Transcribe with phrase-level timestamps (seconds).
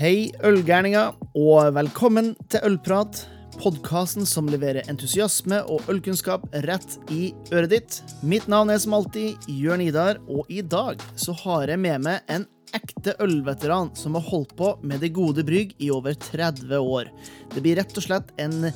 [0.00, 3.18] Hei, ølgærninger, og velkommen til Ølprat.
[3.60, 7.98] Podkasten som leverer entusiasme og ølkunnskap rett i øret ditt.
[8.24, 12.32] Mitt navn er som alltid Jørn Idar, og i dag så har jeg med meg
[12.32, 17.12] en ekte ølveteran som har holdt på med det gode brygg i over 30 år.
[17.52, 18.70] Det blir rett og slett en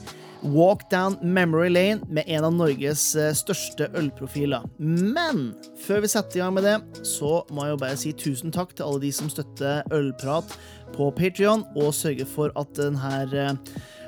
[0.45, 4.67] walk down memory lane med en av Norges eh, største ølprofiler.
[4.79, 5.55] Men
[5.87, 8.77] før vi setter i gang med det, så må jeg jo bare si tusen takk
[8.77, 10.55] til alle de som støtter Ølprat
[10.95, 13.57] på Patrion, og sørger for at denne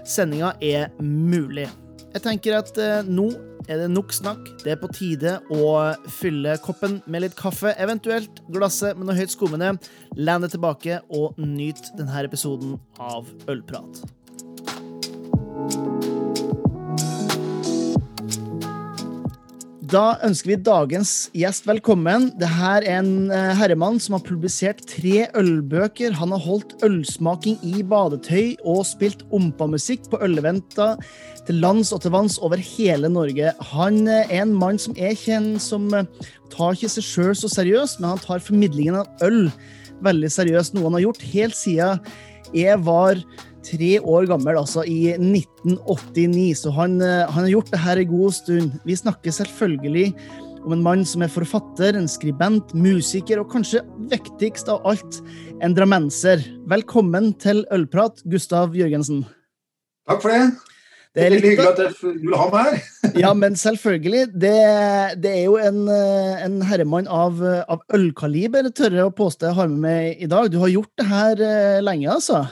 [0.06, 1.66] sendinga er mulig.
[2.14, 3.30] Jeg tenker at eh, nå
[3.66, 4.46] er det nok snakk.
[4.62, 5.72] Det er på tide å
[6.18, 9.74] fylle koppen med litt kaffe, eventuelt glasset med noe høyt skummende.
[10.16, 14.04] Len deg tilbake og nyt denne episoden av Ølprat.
[19.86, 22.30] Da ønsker vi dagens gjest velkommen.
[22.40, 26.16] Dette er en eh, herremann som har publisert tre ølbøker.
[26.16, 30.96] Han har holdt ølsmaking i badetøy og spilt ompamusikk på øleventer
[31.46, 33.52] til lands og til vanns over hele Norge.
[33.76, 36.08] Han er en mann som er kjent som eh,
[36.50, 39.44] tar ikke seg sjøl så seriøst, men han tar formidlingen av øl
[40.04, 42.02] veldig seriøst, noe han har gjort helt siden
[42.54, 43.18] jeg var
[43.66, 46.54] tre år gammel, altså i 1989.
[46.62, 48.76] Så han, eh, han har gjort det her en god stund.
[48.86, 50.12] Vi snakker selvfølgelig
[50.66, 55.20] om en mann som er forfatter, en skribent, musiker og kanskje viktigst av alt,
[55.62, 56.42] en drammenser.
[56.70, 59.24] Velkommen til Ølprat, Gustav Jørgensen.
[60.06, 60.75] Takk for det.
[61.16, 62.82] Det er litt hyggelig at du vil ha meg her.
[63.24, 64.26] ja, men selvfølgelig.
[64.36, 64.52] Det,
[65.24, 69.56] det er jo en, eh, en herremann av, av ølkaliber, tør jeg å påstå jeg
[69.56, 70.50] har med meg i dag.
[70.52, 72.42] Du har gjort det her eh, lenge, altså?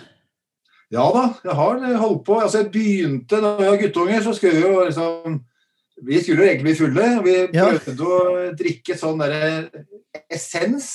[0.95, 2.39] Ja da, jeg har holdt på.
[2.41, 5.43] Altså, jeg begynte da vi var guttunger, så skulle vi jo liksom
[6.05, 7.11] Vi skulle jo egentlig bli fulle.
[7.25, 8.15] Vi prøvde ja.
[8.17, 9.85] å drikke sånn derre
[10.33, 10.89] essens.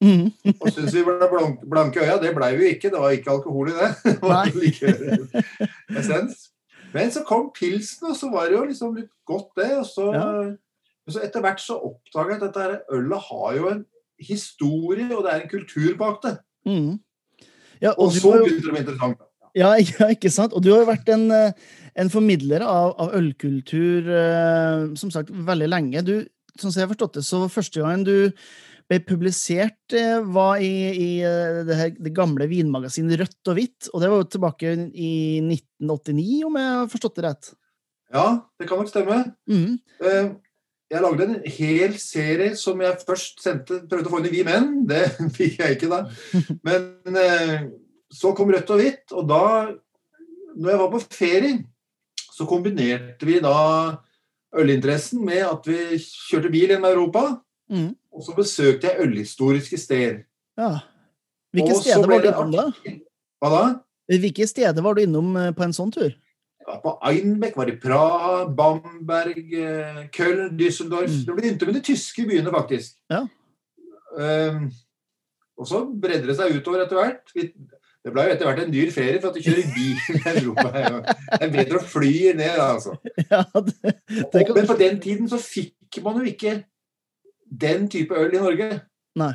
[0.00, 0.30] Mm.
[0.56, 2.16] og syns vi ble blanke, blanke øya.
[2.22, 2.90] Det blei vi ikke.
[2.90, 3.90] Det var ikke alkohol i det.
[5.92, 6.48] det essens.
[6.94, 9.70] Men så kom pilsen, og så var det jo liksom litt godt, det.
[9.78, 10.26] Og så, ja.
[11.10, 13.84] så etter hvert så oppdaga jeg at dette ølet har jo en
[14.20, 16.36] historie, og det er en kultur bak det.
[16.68, 16.98] Mm.
[17.80, 19.22] Ja, og, og så begynte det å bli interessant.
[19.58, 20.54] Ja, ja, ikke sant?
[20.54, 21.54] Og du har jo vært en, eh,
[21.98, 26.04] en formidler av, av, ølkultur eh, som sagt veldig lenge.
[26.06, 26.14] Du,
[26.56, 28.16] sånn som jeg har forstått det, så første gangen du
[28.90, 31.10] ble publisert, eh, var i, i
[31.66, 33.88] det, her, det, gamle vinmagasinet Rødt og Hvitt.
[33.92, 35.14] Og det var jo tilbake i
[35.46, 37.50] 1989, om jeg har forstått det rett?
[38.10, 38.26] Ja,
[38.58, 39.20] det kan nok stemme.
[39.46, 39.78] Mm.
[40.90, 44.42] Jeg lagde en hel serie som jeg først sendte, prøvde å få inn i Vi
[44.48, 44.72] menn.
[44.90, 45.04] Det
[45.38, 46.02] fikk jeg ikke da.
[46.66, 47.20] Men
[48.10, 49.44] så kom rødt og hvitt, og da
[50.56, 51.58] når jeg var på ferie,
[52.34, 53.54] så kombinerte vi da
[54.56, 57.24] ølinteressen med at vi kjørte bil gjennom Europa.
[57.70, 57.92] Mm.
[58.10, 60.22] Og så besøkte jeg ølhistoriske steder.
[60.58, 60.72] Ja.
[61.54, 62.66] Hvilke steder var du innom da?
[63.40, 63.62] Hva da?
[64.10, 66.10] Hvilke steder var du innom eh, på en sånn tur?
[66.66, 71.10] Ja, på Einbeck var det Praha, Bamberg, eh, Köln, Düsseldorf.
[71.10, 71.26] Mm.
[71.26, 72.98] Det begynte med de tyske byene, faktisk.
[73.10, 73.24] Ja.
[74.10, 74.64] Um,
[75.60, 77.30] og så bredde det seg utover etter hvert.
[78.00, 80.70] Det ble jo etter hvert en dyr ferie for at du kjører bil i Europa.
[80.72, 82.96] Det er bedre å fly ned, altså.
[83.30, 84.54] Ja, det, det kan...
[84.56, 86.60] Men på den tiden så fikk man jo ikke
[87.50, 88.70] den type øl i Norge.
[89.20, 89.32] Nei.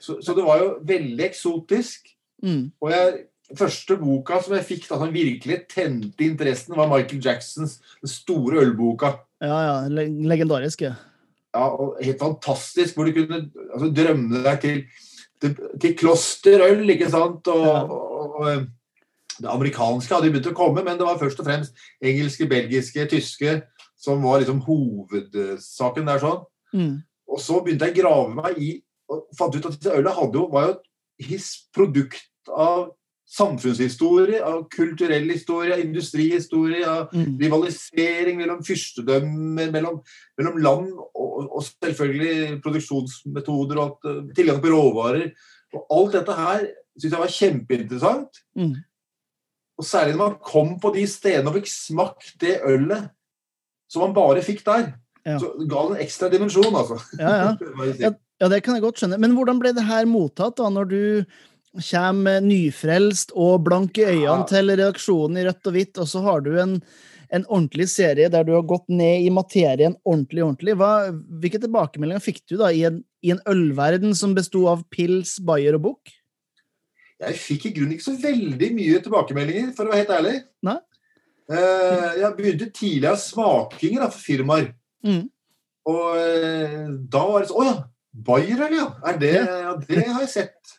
[0.00, 2.08] Så, så det var jo veldig eksotisk.
[2.42, 2.70] Mm.
[2.80, 3.18] Og jeg,
[3.58, 8.64] første boka som jeg fikk da som virkelig tente interessen, var Michael Jacksons Den store
[8.64, 9.16] ølboka.
[9.42, 9.76] Ja, ja.
[9.90, 10.94] Legendariske.
[11.50, 12.96] Ja, og helt fantastisk.
[12.96, 13.44] Hvor du kunne
[13.74, 14.84] altså, drømme deg til
[15.40, 17.48] til, til klosterøl, ikke sant.
[17.48, 17.80] Og, ja.
[17.82, 18.62] og, og, eh,
[19.40, 23.60] det amerikanske hadde begynt å komme, men det var først og fremst engelske, belgiske, tyske
[24.00, 26.20] som var liksom hovedsaken der.
[26.20, 26.42] sånn.
[26.74, 27.00] Mm.
[27.30, 28.70] Og så begynte jeg å grave meg i
[29.10, 30.74] og fant ut at disse ølene var jo
[31.20, 32.90] et produkt av
[33.30, 37.36] samfunnshistorie, av kulturell historie, av industrihistorie, av mm.
[37.38, 40.00] rivalisering mellom fyrstedømmer, mellom,
[40.40, 45.28] mellom land og, og, selvfølgelig produksjonsmetoder og at, eh, tilgang på råvarer.
[45.76, 46.64] Og alt dette her
[46.96, 48.42] syns jeg var kjempeinteressant.
[48.58, 48.74] Mm.
[49.78, 53.12] Og særlig når man kom på de stedene og fikk smakt det ølet
[53.90, 54.90] som man bare fikk der.
[55.26, 55.36] Ja.
[55.42, 56.96] Så ga det en ekstra dimensjon, altså.
[57.18, 57.54] Ja,
[58.00, 58.12] ja.
[58.40, 59.20] ja, det kan jeg godt skjønne.
[59.20, 61.02] Men hvordan ble det her mottatt da, når du
[61.78, 66.42] kommer nyfrelst og blank i øynene til redaksjonen i rødt og hvitt, og så har
[66.42, 66.78] du en,
[67.30, 70.78] en, ordentlig serie der du har gått ned i materien ordentlig, ordentlig.
[70.80, 75.36] Hva, hvilke tilbakemeldinger fikk du da i en, i en ølverden som besto av pils,
[75.46, 76.16] bayer og bukk?
[77.20, 80.36] Jeg fikk i grunnen ikke så veldig mye tilbakemeldinger, for å være helt ærlig.
[80.66, 80.78] Nei?
[81.50, 84.70] Eh, jeg begynte tidlig av smakinger for firmaer.
[85.06, 85.22] Mm.
[85.90, 86.82] Og eh,
[87.12, 87.78] da var det sånn Å ja!
[88.10, 88.88] Bayer, ja!
[89.06, 90.74] Er det, ja, det har jeg sett.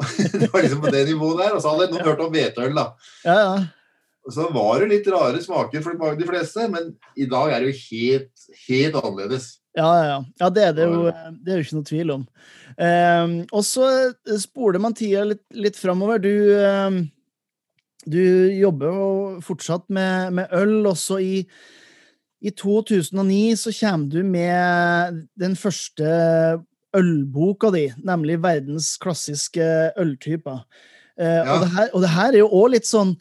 [0.40, 1.56] det var liksom på det nivået der.
[1.56, 2.86] Og så hadde noen hørt om hvetøl, da.
[3.26, 3.54] Ja, ja.
[4.26, 7.72] Og så var det litt rare smaker for de fleste, men i dag er det
[7.72, 9.48] jo helt, helt annerledes.
[9.78, 10.50] Ja, ja, ja.
[10.50, 11.04] det er det jo,
[11.40, 12.26] det er jo ikke noe tvil om.
[12.76, 13.86] Um, og så
[14.42, 16.20] spoler man tida litt, litt framover.
[16.22, 17.00] Du, um,
[18.04, 18.22] du
[18.58, 19.10] jobber jo
[19.46, 20.78] fortsatt med, med øl.
[20.90, 21.34] Også i,
[22.40, 26.06] i 2009 så kommer du med den første
[26.96, 30.64] ølboka di, nemlig 'Verdens klassiske øltyper'.
[31.20, 31.52] Uh, ja.
[31.52, 33.12] og, det her, og det her er jo òg litt sånn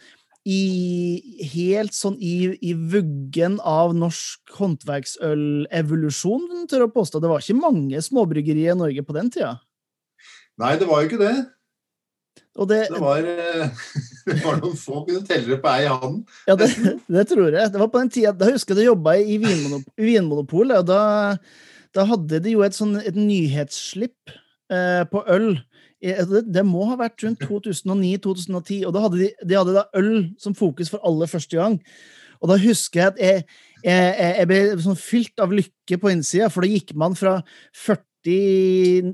[0.48, 1.20] i,
[1.52, 7.20] helt sånn i, i vuggen av norsk håndverksølevolusjon, tør jeg påstå.
[7.20, 9.58] Det var ikke mange småbryggerier i Norge på den tida?
[10.60, 11.36] Nei, det var jo ikke det.
[12.68, 13.70] Det, det, var, eh,
[14.28, 16.22] det, var, noen få kunne telle på ei hånd.
[16.50, 16.70] Ja, det,
[17.16, 17.72] det, tror jeg.
[17.72, 21.02] Det var på den tida, Da husker jeg du jobba i Vinmonopolet, og da,
[21.96, 24.36] da, hadde de jo et, sånn, et nyhetsslipp
[24.74, 25.54] eh, på øl
[26.00, 30.14] Altså, det, må ha vært rundt 2009-2010, og da hadde de, de hadde da øl
[30.40, 31.76] som fokus for aller første gang.
[32.40, 33.42] Og da husker jeg at jeg,
[33.84, 37.42] jeg, jeg ble sånn fylt av lykke på innsida, for da gikk man fra
[37.76, 39.12] 48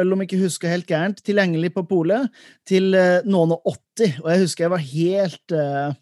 [0.00, 2.32] øl, om ikke husker helt gærent, tilgjengelig på polet,
[2.68, 4.18] til uh, noen og 80.
[4.24, 5.94] Og jeg husker jeg var helt uh,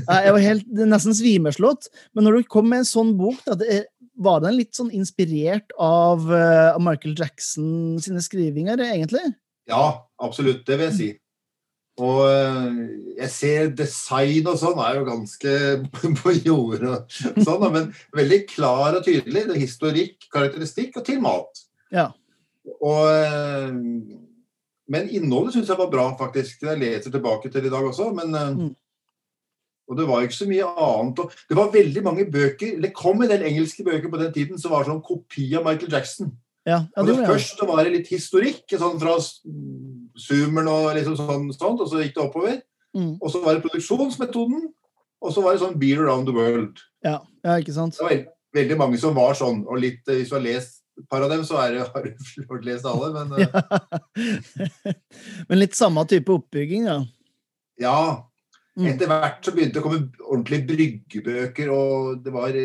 [0.00, 1.90] Jeg var helt nesten svimeslått.
[2.14, 3.84] Men når du kom med en sånn bok, da, det,
[4.20, 9.24] var den litt sånn inspirert av, uh, Michael Jackson sine skrivinger, egentlig?
[9.70, 10.64] Ja, absolutt.
[10.68, 11.10] Det vil jeg si.
[12.00, 12.22] Og
[13.18, 15.54] jeg ser design og sånn er jo ganske
[16.22, 17.02] på jordet
[17.44, 19.42] sånn, men veldig klar og tydelig.
[19.50, 21.60] Det er historikk, karakteristikk og til mat.
[21.92, 22.08] Ja.
[22.78, 23.74] Og, uh,
[24.90, 26.62] men innholdet syns jeg var bra, faktisk.
[26.66, 28.12] Jeg leser tilbake til i dag også.
[28.16, 28.70] men mm.
[29.90, 31.20] Og det var ikke så mye annet.
[31.48, 34.70] det var veldig mange bøker Det kom en del engelske bøker på den tiden som
[34.70, 36.30] var sånn kopi av Michael Jackson.
[36.68, 39.16] Ja, ja, og det, Først var det litt historikk, sånn fra
[40.20, 42.58] Zoomeren og liksom sånn, sånt, og så gikk det oppover.
[42.96, 43.14] Mm.
[43.16, 44.68] Og så var det produksjonsmetoden,
[45.20, 46.82] og så var det sånn Beer Around the World.
[47.06, 47.96] Ja, ja ikke sant?
[47.96, 51.06] Det var veldig, veldig mange som var sånn, og litt, hvis du har lest et
[51.08, 53.62] par av dem, så er det, har du fått lest alle, men ja.
[55.48, 56.98] Men litt samme type oppbygging, da?
[57.80, 58.00] Ja.
[58.78, 58.86] Mm.
[58.92, 62.56] Etter hvert så begynte det å komme ordentlige bryggebøker, og det var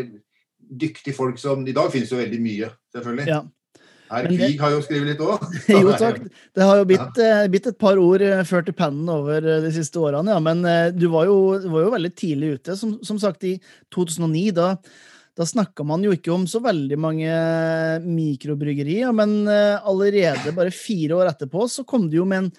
[0.66, 3.30] dyktige folk som I dag finnes jo veldig mye, selvfølgelig.
[3.30, 3.44] Ja.
[4.06, 5.42] Herr Krig har jo skrevet litt òg.
[5.74, 6.22] jo takk.
[6.56, 7.42] Det har jo blitt, ja.
[7.42, 10.42] Eh, blitt, et par ord eh, ført i pennen over eh, de siste årene, ja.
[10.44, 10.62] Men
[10.96, 11.40] du var jo,
[11.74, 12.78] var jo veldig tidlig ute.
[12.80, 13.58] Som, som, sagt, i
[13.96, 14.70] 2009, da,
[15.36, 17.40] da snakka man jo ikke om så veldig mange
[18.06, 22.52] mikrobryggerier, men allerede bare fire år etterpå så kom det jo med en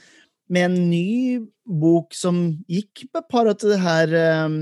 [0.49, 2.41] med en ny bok som
[2.71, 4.13] gikk på par av de her
[4.47, 4.59] um,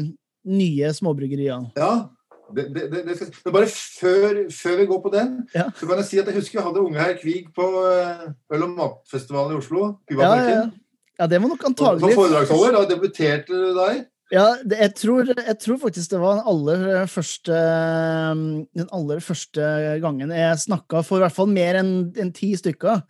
[0.48, 1.72] nye småbryggeriene.
[1.76, 2.08] Ja,
[2.54, 3.04] det, det, det,
[3.44, 5.68] men bare før, før, vi går på den, ja.
[5.76, 8.66] så kan jeg si at jeg husker jeg hadde unge herr Kvig på eh, øl-
[8.66, 9.86] og matfestivalen i Oslo.
[10.12, 10.58] Ja, ja,
[11.18, 12.76] ja, det var nok antagelig Som foredragsholder.
[12.76, 14.04] Da debuterte du der.
[14.34, 17.60] Ja, det, jeg, tror, jeg, tror, faktisk det var den aller første
[18.74, 19.68] Den aller første
[20.02, 23.04] gangen jeg snakka for i hvert fall mer enn en ti stykker.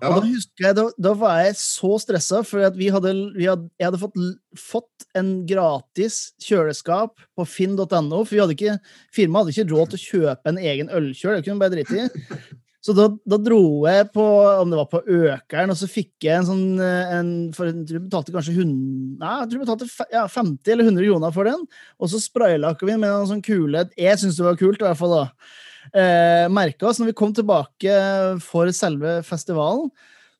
[0.00, 0.10] Ja.
[0.10, 3.46] Og da husker jeg, da, da, var jeg så stressa, for at vi hadde, vi
[3.48, 4.18] hadde, jeg hadde fått,
[4.58, 7.86] fått en gratis kjøleskap på finn.no.
[8.24, 8.76] For vi hadde ikke,
[9.14, 11.38] firmaet hadde ikke råd til å kjøpe en egen ølkjøl.
[11.38, 12.60] Det kunne bare drite i.
[12.84, 14.22] Så da, da, dro jeg på
[14.60, 17.96] om det var på Økeren, og så fikk jeg en sånn en, for Jeg tror
[17.96, 18.74] jeg betalte kanskje 100,
[19.22, 21.62] nei, jeg tror jeg betalte ja, 50 eller 100 kroner for den.
[21.96, 25.00] Og så spraylakka vi med en sånn kule Jeg syns det var kult, i hvert
[25.00, 25.22] fall da
[25.92, 27.94] eh, merka oss når vi kom tilbake
[28.44, 29.88] for selve festivalen,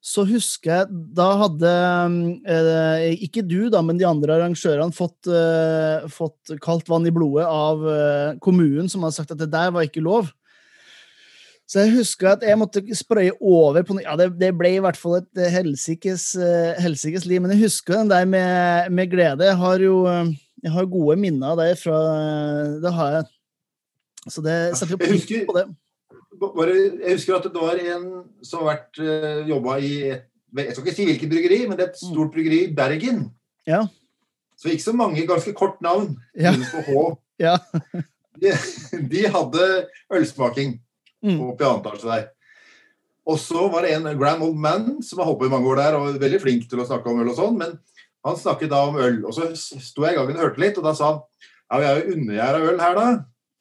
[0.04, 1.73] så husker jeg Da hadde
[2.45, 7.49] eh, ikke du, da, men de andre arrangørene fått, eh, fått kaldt vann i blodet
[7.49, 10.28] av eh, kommunen, som hadde sagt at det der var ikke lov.
[11.64, 14.99] Så jeg husker at jeg måtte spraye over på Ja, det, det ble i hvert
[15.00, 19.49] fall et helsikes, uh, helsikes liv, men jeg husker den der med, med glede.
[19.49, 20.02] Jeg har jo
[20.64, 21.97] jeg har gode minner av det fra
[22.80, 23.25] Det har jeg
[24.30, 25.64] så det setter jo pris på det.
[26.40, 28.06] Bare, jeg husker at det var en
[28.44, 31.76] som har vært uh, eh, jobba i et, Jeg skal ikke si hvilket bryggeri, men
[31.78, 32.11] det er et mm.
[32.12, 33.25] stort bryggeri i Bergen.
[33.66, 33.83] Ja.
[34.56, 36.16] Så ikke så mange, ganske kort navn.
[36.38, 36.54] Ja.
[36.54, 37.04] H.
[37.42, 37.56] Ja.
[38.38, 38.52] de,
[39.11, 39.64] de, hadde
[40.14, 40.76] ølsmaking
[41.25, 41.40] mm.
[41.40, 42.31] på pianotasje der.
[43.25, 45.81] Og så var det en grand old man som har holdt på i mange år
[45.81, 47.78] der og veldig flink til å snakke om øl og sånn, men
[48.25, 49.23] han snakket da om øl.
[49.25, 51.23] Og så sto jeg i gangen og hørte litt, og da sa han
[51.73, 53.07] ja, vi har jo undergjær av øl her, da.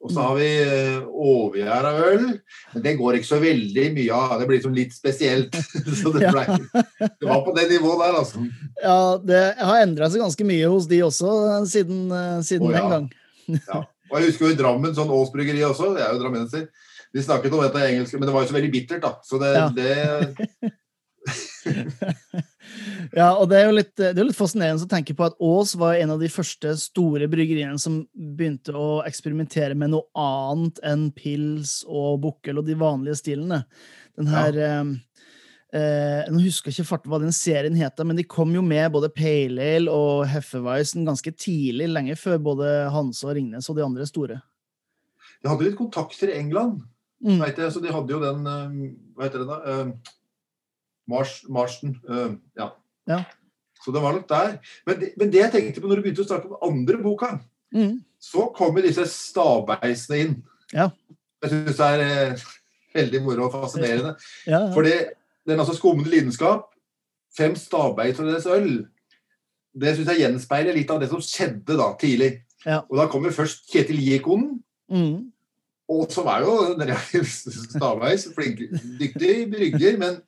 [0.04, 2.26] Og så har vi uh, overgjæra øl.
[2.74, 4.34] Men det går ikke så veldig mye av.
[4.36, 5.56] Det blir liksom litt spesielt.
[6.02, 6.44] så det, ble,
[7.00, 8.44] det, var på det nivået der, altså.
[8.82, 11.32] Ja, det har endra seg ganske mye hos de også
[11.72, 12.84] siden, uh, siden oh, ja.
[12.84, 13.08] den gang.
[13.72, 13.80] ja.
[14.12, 16.68] Og jeg husker jo i Drammen, sånn Ås bryggeri også, jeg er jo drammenser.
[17.14, 19.12] De snakket om dette engelske, men det var jo så veldig bittert, da.
[19.22, 19.68] Så det, ja.
[19.74, 20.72] det
[23.14, 25.74] Ja, og det er jo litt, det er litt fascinerende å tenke på at Aas
[25.78, 31.08] var en av de første store bryggeriene som begynte å eksperimentere med noe annet enn
[31.14, 33.62] pils og bukkel og de vanlige stilene.
[34.18, 34.70] Den her ja.
[34.80, 35.20] eh,
[35.78, 38.90] eh, Nå husker jeg ikke fart hva den serien heter, men de kom jo med
[38.94, 43.86] både Pale Ale og Heffeweisen ganske tidlig, lenge før både Hanse og Ringnes og de
[43.86, 44.40] andre store.
[45.44, 46.82] De hadde litt kontakter i England.
[47.24, 47.38] Mm.
[47.40, 48.76] Vet jeg, så de hadde jo den eh,
[49.16, 49.56] Hva heter det da?
[49.64, 50.14] Uh,
[51.08, 51.96] Mars, Marston.
[52.08, 52.70] Uh, ja.
[53.08, 53.22] ja.
[53.84, 54.58] Så det var nok der.
[54.86, 57.30] Men det, men det, jeg tenkte på når du begynte å snakke om andre boka,
[57.74, 57.98] mm.
[58.20, 60.38] så kommer disse stabeisene inn.
[60.72, 60.88] Ja.
[61.44, 62.46] Jeg syns det er eh,
[62.96, 64.14] veldig moro og fascinerende.
[64.48, 64.72] Ja, ja.
[64.76, 64.94] Fordi
[65.44, 66.70] den altså skummende lidenskap,
[67.36, 68.86] fem stabeis og deres øl,
[69.74, 72.32] det syns jeg gjenspeiler litt av det som skjedde da tidlig.
[72.64, 72.80] Ja.
[72.88, 74.62] Og da kommer først Kjetil Giekonen.
[74.88, 75.33] Mm.
[75.90, 77.24] Og som er jo
[77.74, 78.62] stavveis, flink,
[79.00, 80.18] dyktig brygger, men,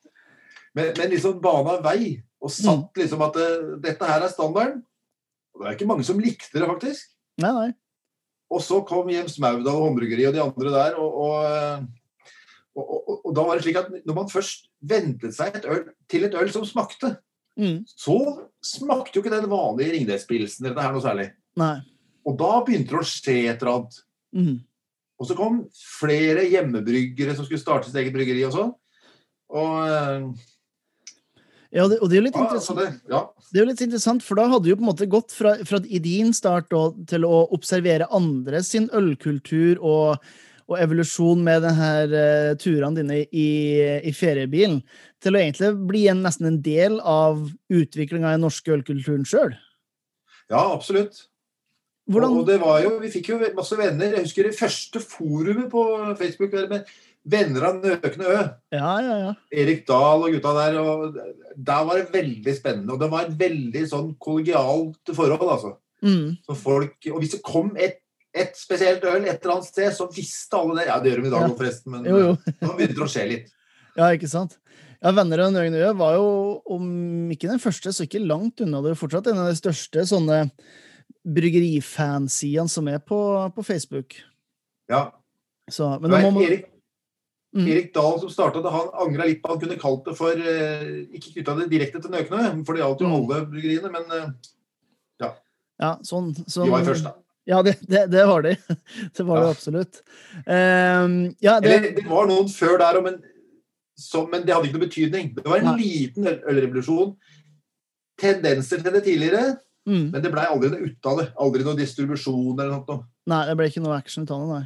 [0.76, 2.18] men, men liksom bana vei.
[2.42, 3.00] Og satt mm.
[3.00, 3.48] liksom at det,
[3.86, 4.82] dette her er standarden.
[5.56, 7.08] Og det er ikke mange som likte det, faktisk.
[7.40, 7.70] Nei, nei.
[8.52, 11.86] Og så kom Jems Maudal Håndbryggeri og de andre der, og, og,
[12.78, 16.28] og, og, da var det slik at når man først ventet seg et øl, til
[16.28, 17.16] et øl som smakte,
[17.58, 17.80] mm.
[17.90, 18.18] så
[18.62, 21.26] smakte jo ikke den vanlige Ringnes-pilsen eller det her noe særlig.
[21.58, 21.74] Nei.
[22.26, 23.98] Og da begynte det å skje et eller annet.
[24.36, 24.54] Mm.
[25.16, 25.62] Og så kom
[25.98, 28.74] flere hjemmebryggere som skulle starte sitt eget bryggeri og sånn.
[29.56, 30.26] Og eh,
[31.76, 32.78] ja, det, og det er jo litt interessant.
[32.80, 33.20] Det, ja.
[33.50, 35.56] det, er jo litt interessant, for da hadde du jo på en måte gått fra,
[35.66, 40.22] fra i din start da, til å observere andre sin ølkultur og,
[40.70, 43.48] og evolusjon med denne uh, turene dine i,
[43.98, 44.80] i, feriebilen,
[45.22, 49.56] til å egentlig bli en, nesten en del av utviklinga i den norske ølkulturen sjøl.
[50.48, 51.26] Ja, absolutt.
[52.06, 52.38] Hvordan...
[52.38, 54.14] Og, det var jo, Vi fikk jo masse venner.
[54.14, 55.82] Jeg husker det første forumet på
[56.18, 56.86] Facebook med
[57.26, 58.38] venner av Nøkne Ø.
[58.76, 59.32] Ja, ja, ja.
[59.50, 60.78] Erik Dahl og gutta der.
[60.78, 61.16] og
[61.56, 62.94] Der var det veldig spennende.
[62.94, 65.74] Og det var et veldig sånn kollegialt forhold, altså.
[66.06, 66.36] Mm.
[66.46, 67.98] Så folk, og hvis det kom et,
[68.36, 70.88] et, spesielt øl et eller annet sted, så visste alle det.
[70.92, 71.58] Ja, det gjør de i dag òg, ja.
[71.58, 72.32] forresten, men jo, jo.
[72.62, 73.52] nå begynte det å skje litt.
[73.96, 74.58] Ja, ikke sant.
[75.02, 76.28] Ja, Venner av Nøkne Ø var jo,
[76.76, 76.86] om
[77.34, 78.84] ikke den første, så ikke langt unna.
[78.84, 80.44] Det fortsatt en av de største sånne
[81.26, 83.18] bryggerifansidene som er på,
[83.54, 84.18] på Facebook.
[84.90, 85.08] Ja.
[85.70, 86.44] Så, men da må man...
[86.46, 86.66] Erik,
[87.56, 87.66] mm.
[87.66, 91.06] Erik Dahl som starta det, han angra litt på han kunne kalt det for eh,
[91.18, 93.16] Ikke knytta det direkte til Nøkne, for det gjaldt jo mm.
[93.18, 94.26] alle bryggeriene, men eh,
[95.24, 95.32] ja.
[95.82, 97.16] Ja, sånn, sånn, De var først, da.
[97.46, 98.56] Ja, det, det, det var de.
[99.16, 99.42] Det var ja.
[99.44, 100.02] det absolutt.
[100.46, 101.72] Um, ja, det...
[101.72, 103.20] Eller, det var noen før der men,
[104.32, 105.28] men, det hadde ikke noe betydning.
[105.36, 105.76] Det var en Nei.
[105.84, 107.14] liten ølrevolusjon.
[108.18, 109.44] Tendenser til det tidligere,
[109.86, 110.08] Mm.
[110.12, 111.26] Men det blei aldri noe ut av det.
[111.42, 113.04] Aldri noe distribusjon eller noe.
[113.30, 114.64] Nei, det ble ikke noe action ut av det, nei.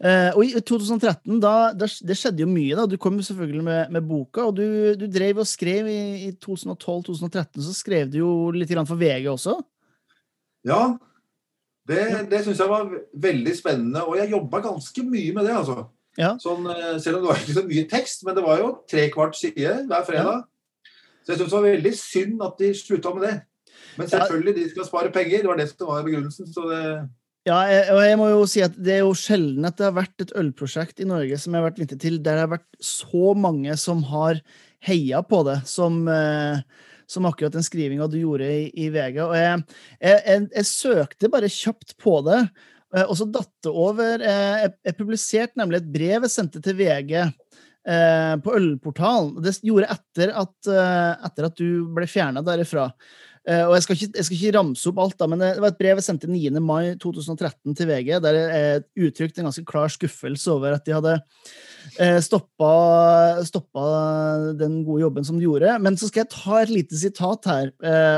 [0.00, 2.76] Uh, og i 2013, da, det, det skjedde jo mye.
[2.78, 4.64] da, Du kom selvfølgelig med, med boka, og du,
[4.96, 7.60] du, drev og skrev i, i 2012-2013.
[7.66, 9.58] Så skrev du jo litt for VG også?
[10.64, 10.82] Ja,
[11.88, 12.00] det,
[12.30, 12.88] det syns jeg var
[13.28, 14.06] veldig spennende.
[14.06, 15.84] Og jeg jobba ganske mye med det, altså.
[16.18, 16.32] Ja.
[16.42, 19.06] Sånn, eh, selv om det var ikke så mye tekst, men det var jo tre
[19.12, 20.40] kvart side hver fredag.
[20.40, 20.90] Ja.
[21.20, 23.36] Så jeg syns det var veldig synd at de slutta med det.
[23.98, 25.42] Men selvfølgelig, de skal spare penger.
[25.42, 26.52] Det var det som var begrunnelsen.
[26.52, 26.84] så det...
[27.48, 27.56] Ja,
[27.94, 30.32] og jeg må jo si at det er jo sjelden at det har vært et
[30.36, 33.76] ølprosjekt i Norge som jeg har vært vitne til, der det har vært så mange
[33.80, 34.42] som har
[34.84, 36.60] heia på det, som, eh,
[37.08, 39.22] som akkurat den skrivinga du gjorde i, i VG.
[39.24, 39.62] Og jeg,
[39.96, 42.42] jeg, jeg, jeg, søkte bare kjapt på det,
[42.92, 46.76] eh, og så datt det over eh, Jeg, publiserte nemlig et brev jeg sendte til
[46.80, 47.16] VG
[48.44, 49.38] på Ølportalen.
[49.40, 50.68] Det gjorde jeg etter at,
[51.24, 52.84] etter at du ble fjerna derifra.
[53.48, 55.72] Uh, og jeg skal, ikke, jeg skal, ikke, ramse opp alt, da, men det var
[55.72, 56.60] et brev jeg sendte 9.
[56.60, 61.16] mai 2013 til VG, der jeg uttrykte en ganske klar skuffelse over at de hadde
[62.20, 62.70] stoppa,
[63.48, 63.84] stoppa,
[64.60, 65.72] den gode jobben som de gjorde.
[65.80, 67.70] Men så skal jeg ta et lite sitat her.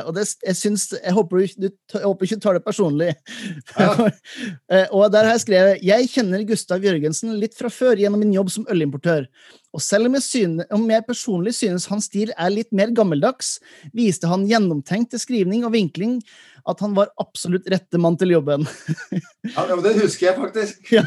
[0.09, 3.13] Og det, jeg, syns, jeg, håper du, jeg håper ikke tar det personlig.
[3.79, 4.09] Ja.
[4.99, 8.51] og der har jeg skrevet Jeg kjenner Gustav Jørgensen litt fra før gjennom min jobb
[8.53, 9.31] som ølimportør.
[9.73, 13.57] Og selv om jeg, synes, om jeg, personlig synes hans stil er litt mer gammeldags,
[13.97, 16.19] viste han gjennomtenkt til skrivning og vinkling
[16.69, 18.67] at han var absolutt rette mann til jobben.
[19.57, 20.93] ja, men det husker jeg faktisk.
[20.99, 21.05] ja.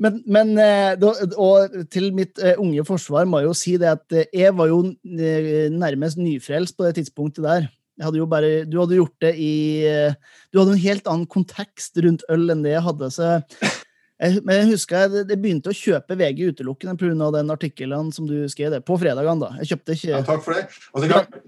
[0.00, 0.96] Men, men, eh,
[1.36, 4.70] Og til mitt eh, unge forsvar må jeg jo si det at eh, jeg var
[4.72, 7.68] jo nærmest nyfrelst på det tidspunktet der.
[8.02, 9.86] Hadde bare, du hadde gjort det i
[10.50, 13.10] Du hadde en helt annen kontekst rundt øl enn det jeg hadde.
[13.14, 13.28] så
[14.24, 17.30] jeg, men jeg husker jeg, jeg begynte å kjøpe VG utelukkende pga.
[17.38, 19.40] den artikkelen som du skrev der, på fredagene.
[19.42, 19.50] da.
[19.62, 20.64] Jeg kjøpte ikke ja, Takk for det.
[20.92, 21.38] Altså, klart,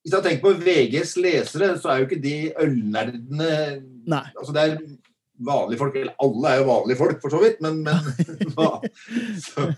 [0.00, 3.52] hvis jeg tenker på VGs lesere, så er jo ikke de ølnerdene
[4.10, 4.26] Nei.
[4.32, 4.76] Altså, det er
[5.46, 5.96] vanlige folk.
[6.00, 8.00] Eller alle er jo vanlige folk, for så vidt, men, men
[9.46, 9.68] så,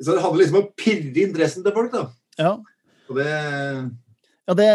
[0.00, 2.06] så, det handler liksom om å pirre interessen til folk, da.
[2.40, 2.52] Ja.
[3.06, 3.30] Og det
[4.46, 4.66] Ja, det,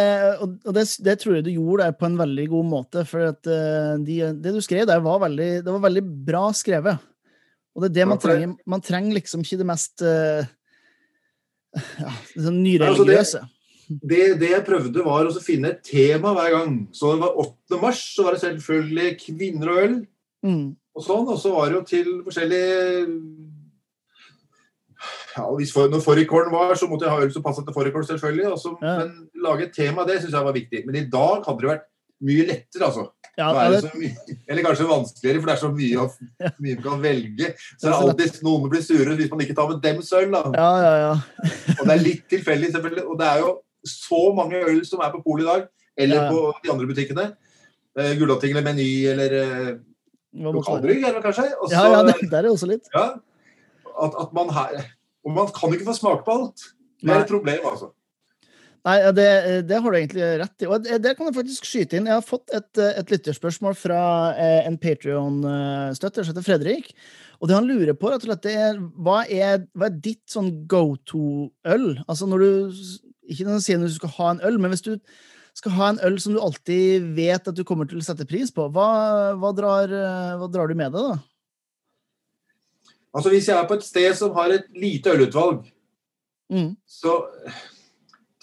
[0.68, 3.06] og det, det tror jeg du gjorde der på en veldig god måte.
[3.08, 7.00] For at eh, de, det du skrev der, var veldig, det var veldig bra skrevet.
[7.72, 8.56] Og det er det man trenger.
[8.68, 10.44] Man trenger liksom ikke det mest eh,
[12.04, 13.24] ja, sånn Ja, altså det-
[13.92, 16.76] det, det jeg prøvde, var å finne et tema hver gang.
[16.96, 17.80] Så det var 8.
[17.82, 19.98] mars, så var det selvfølgelig kvinner og øl.
[20.42, 20.70] Mm.
[20.98, 23.04] og sånn, og så var det jo til forskjellige
[25.38, 28.06] ja, hvis for, Når fårikålen var, så måtte jeg ha øl som passet til fårikål,
[28.10, 28.52] selvfølgelig.
[28.52, 28.98] Også, Ja.
[29.00, 30.84] Men lage et tema, det syns jeg var viktig.
[30.86, 31.88] Men i dag hadde det vært
[32.22, 33.08] mye lettere, altså.
[33.40, 36.84] Ja, det det, mye, eller kanskje vanskeligere, for det er så mye, å- mye man
[36.84, 37.48] kan velge.
[37.80, 40.32] Så det er alltid noen blir sure hvis man ikke tar med dems øl.
[40.32, 40.42] da.
[40.54, 41.14] ja, ja, ja.
[41.80, 43.06] Og det er litt tilfeldig, selvfølgelig.
[43.08, 43.54] Og det er jo
[43.88, 47.32] så mange øl som er på polet i dag, eller på de andre butikkene.
[47.98, 49.72] Uh, Gulating eller Meny eller uh,
[50.54, 51.48] lokalbrygg, det kanskje.
[51.60, 52.86] Også, Ja, ja, det, der er også litt.
[52.94, 53.08] Ja,
[54.04, 54.84] at, at man her
[55.26, 56.70] Og man kan ikke få smake på alt.
[57.02, 57.92] Det er et problem, altså.
[58.82, 59.26] Nei, det,
[59.70, 60.68] det har du egentlig rett i.
[60.68, 62.08] Og det, det kan jeg faktisk skyte inn.
[62.10, 64.00] Jeg har fått et, et lytterspørsmål fra
[64.34, 66.90] eh, en Patrion-støtter som heter Fredrik.
[67.42, 70.24] Og det han lurer på, rett og slett, det er hva er, hva er ditt
[70.30, 71.94] sånn go to-øl?
[72.08, 72.82] Altså når du
[73.32, 74.96] Ikke nødvendigvis når du skal ha en øl, men hvis du
[75.58, 78.50] skal ha en øl som du alltid vet at du kommer til å sette pris
[78.56, 78.90] på, hva,
[79.38, 79.94] hva, drar,
[80.42, 81.31] hva drar du med deg, da?
[83.14, 85.66] Altså Hvis jeg er på et sted som har et lite ølutvalg,
[86.52, 86.76] Mm.
[86.88, 87.14] så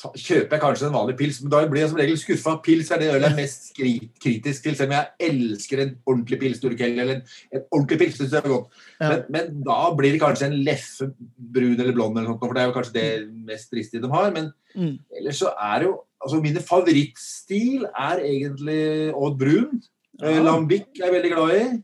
[0.00, 1.42] ta, kjøper jeg kanskje en vanlig pils.
[1.42, 2.54] Men da blir jeg som regel skuffa.
[2.64, 4.74] Pils er det ølet jeg er mest kritisk til.
[4.78, 7.22] Selv om jeg elsker en ordentlig pils eller en,
[7.52, 8.16] en ordentlig pils.
[8.16, 8.66] Synes jeg er godt.
[9.00, 9.08] Ja.
[9.10, 12.62] Men, men da blir det kanskje en leffe brun eller blond, eller noe, for det
[12.62, 14.30] er jo kanskje det mest dristige de har.
[14.32, 14.98] Men Mm.
[15.16, 19.82] ellers så er det jo altså Mine favorittstil er egentlig Odd Brun.
[20.22, 20.42] Eh, Ja.
[20.42, 21.82] Lambic er jeg veldig glad i.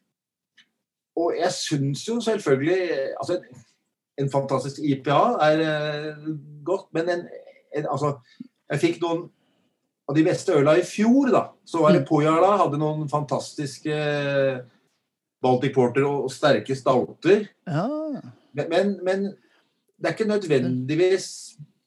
[1.20, 3.38] Og jeg syns jo selvfølgelig altså
[4.18, 6.28] en, fantastisk IPA er eh,
[6.66, 7.24] godt, men en,
[7.74, 8.16] en Altså,
[8.70, 9.24] jeg fikk noen
[10.08, 11.44] av de beste øla i fjor, da.
[11.64, 12.08] Så var det Mm.
[12.08, 12.56] Pojala.
[12.60, 14.60] Hadde noen fantastiske eh,
[15.42, 17.48] Baltic Porter og, og sterke stalter.
[17.66, 17.88] Ja.
[18.54, 19.24] Men, men, men
[19.98, 21.28] det er ikke nødvendigvis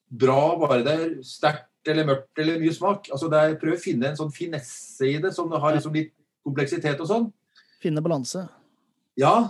[0.08, 3.10] bra bare det er sterkt eller mørkt eller mye smak.
[3.12, 6.13] Altså det er Prøv å finne en sånn finesse i det, som har liksom litt
[6.48, 7.28] kompleksitet og sånn.
[7.84, 8.48] Finne balanse.
[9.17, 9.49] Ja.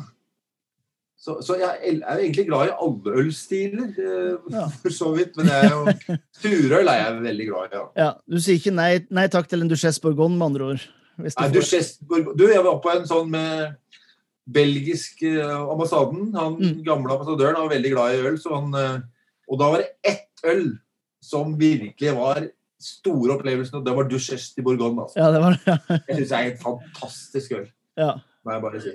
[1.18, 1.68] Så, så jeg
[2.06, 4.68] er jo egentlig glad i alle ølstiler, eh, Ja.
[4.84, 5.36] for så vidt.
[5.38, 7.76] Men jeg er jo, surøl er jeg veldig glad i.
[7.76, 7.86] ja.
[8.06, 10.86] Ja, Du sier ikke nei, nei takk til en Duchesse Bourgogne, med andre ord?
[11.18, 13.76] Nei, Duchesse Bourgogne- du, jeg var på en sånn med
[14.48, 16.30] belgisk eh, ambassaden.
[16.38, 16.84] Han Mm.
[16.86, 18.38] gamle ambassadøren var veldig glad i øl.
[18.40, 19.02] Så han, eh,
[19.50, 20.78] og da var det ett øl
[21.22, 22.46] som virkelig var
[22.80, 25.02] store opplevelsen, og det var Duchesse de Bourgogne.
[25.02, 25.18] Altså.
[25.18, 25.78] Ja, det var ja.
[26.08, 28.14] Jeg syns det er et fantastisk øl, ja.
[28.46, 28.94] må jeg bare si.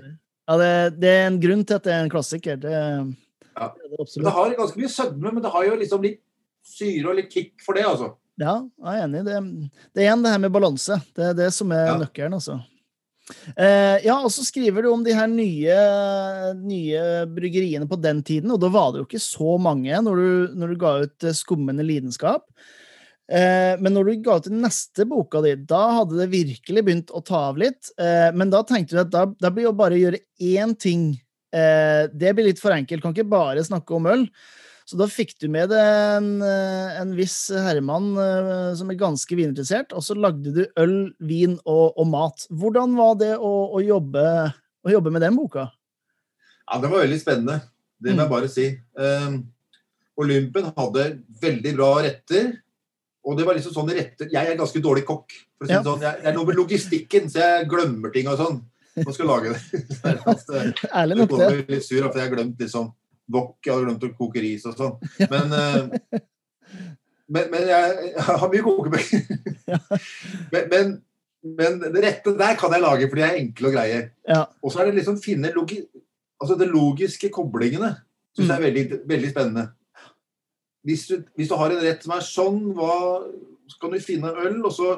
[0.48, 2.56] Ja det, det er en grunn til at det er en klassiker.
[2.60, 2.72] Det,
[3.52, 3.68] Ja.
[3.76, 6.20] det det har ganske mye sødme, men det har jo liksom litt
[6.64, 8.14] syre og litt kick for det, altså.
[8.40, 9.24] Ja, jeg er enig.
[9.26, 9.38] Det,
[9.92, 10.96] det er igjen det her med balanse.
[11.14, 11.98] Det er det som er Ja.
[12.00, 12.60] nøkkelen, altså.
[13.56, 15.76] Eh, ja, og så skriver du om de her nye,
[16.58, 17.02] nye
[17.32, 20.72] bryggeriene på den tiden, og da var det jo ikke så mange når du, når
[20.72, 22.48] du ga ut eh, Skummende lidenskap.
[23.30, 27.12] Eh, men når du ga ut den neste boka di, da hadde det virkelig begynt
[27.14, 27.92] å ta av litt.
[28.00, 31.12] Eh, men da tenkte du at da, da blir jo bare å gjøre én ting.
[31.54, 33.04] Eh, det blir litt for enkelt.
[33.04, 34.26] Kan ikke bare snakke om øl.
[34.84, 35.78] Så da fikk du med deg
[36.18, 38.08] en, en viss herremann
[38.76, 42.42] som er ganske vininteressert, og så lagde du øl, vin og, og mat.
[42.50, 44.24] Hvordan var det å, å, jobbe,
[44.82, 45.68] å jobbe med den boka?
[46.66, 47.60] Ja, det var veldig spennende.
[48.02, 48.22] Det må Mm.
[48.24, 48.66] jeg bare si.
[48.98, 49.38] Um,
[50.18, 51.06] Olympen hadde
[51.40, 52.50] veldig bra retter.
[53.22, 55.34] Og det var liksom sånn rette Jeg er ganske dårlig kokk.
[55.58, 55.82] For å si det Ja.
[55.86, 56.02] sånn.
[56.02, 58.58] Jeg, er noe med logistikken, så jeg glemmer ting og sånn.
[58.98, 59.60] Man skal lage det.
[61.00, 61.46] Ærlig nok, det.
[61.46, 62.90] Jeg litt sur, for jeg har glemt liksom
[63.32, 64.98] wok, jeg har glemt å koke ris og sånn.
[65.30, 66.18] Men, eh,
[67.32, 69.22] men, men jeg, jeg har mye kokebøker.
[70.52, 70.90] Men, men,
[71.56, 74.00] men det rette der kan jeg lage, for jeg er enkle og greie.
[74.28, 74.42] Ja.
[74.60, 75.78] Og så er det liksom finne logi,
[76.42, 77.94] altså det logiske koblingene.
[78.36, 79.64] Syns jeg er veldig, veldig spennende.
[80.86, 82.94] Hvis du, hvis du har en rett som er sånn, hva,
[83.70, 84.96] så kan du finne øl, og så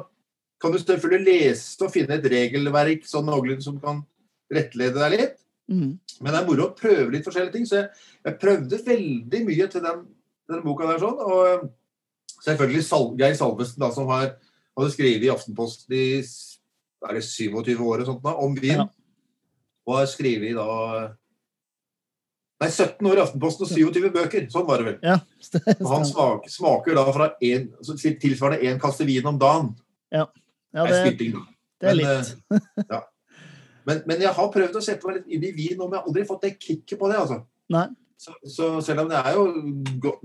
[0.62, 4.00] kan du selvfølgelig lese og finne et regelverk sånn noenlunde som kan
[4.52, 5.36] rettlede deg litt.
[5.68, 5.94] Mm.
[6.20, 7.68] Men det er moro å prøve litt forskjellige ting.
[7.68, 7.90] Så jeg,
[8.24, 10.02] jeg prøvde veldig mye til den,
[10.50, 11.20] den boka der sånn.
[11.20, 14.34] Og selvfølgelig Sal Geir Salvesen, da, som har,
[14.78, 16.04] hadde skrevet i Aftenposten i
[17.04, 18.80] er det 27 år og sånt da, om vin.
[18.80, 18.88] Ja.
[19.84, 20.68] Og har skrevet da
[22.64, 24.44] Nei, 17 år i Aftenposten og 27 bøker.
[24.52, 24.94] Sånn var det vel.
[25.04, 25.16] Ja.
[25.76, 27.66] Og han smaker, smaker da fra en,
[28.22, 29.74] tilsvarende én kasse vin om dagen.
[30.14, 30.24] ja,
[30.74, 31.42] er det, spytting, da.
[31.80, 32.30] det er Men, litt.
[32.56, 33.00] eh, ja.
[33.90, 36.08] men, men jeg har prøvd å sette meg litt inn i vin, og jeg har
[36.08, 37.20] aldri fått det kicket på det.
[37.20, 37.42] altså.
[38.24, 39.44] Så, så selv om det er jo
[40.00, 40.22] godt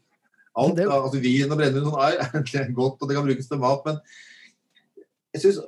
[0.58, 3.58] Alt, Det- altså Vin og brennevin sånn er egentlig godt, og det kan brukes til
[3.58, 3.96] mat, men
[5.34, 5.58] jeg syns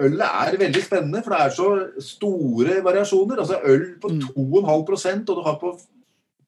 [0.00, 1.66] ølet er veldig spennende, for det er så
[2.00, 3.38] store variasjoner.
[3.42, 4.20] Altså øl på Mm.
[4.36, 5.72] 2,5% og du har på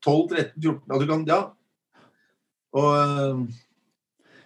[0.07, 1.43] 12-13-14 altså, du kan, Ja.
[2.75, 3.47] Og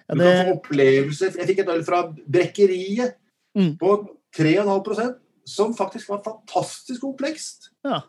[0.09, 0.19] ja, det...
[0.19, 1.33] du kan få opplevelser.
[1.39, 3.15] Jeg fikk et øl fra Brekkeriet
[3.57, 3.77] Mm.
[3.81, 3.95] på
[4.37, 5.15] 3,5%
[5.49, 7.71] som faktisk var fantastisk komplekst.
[7.85, 8.03] Ja.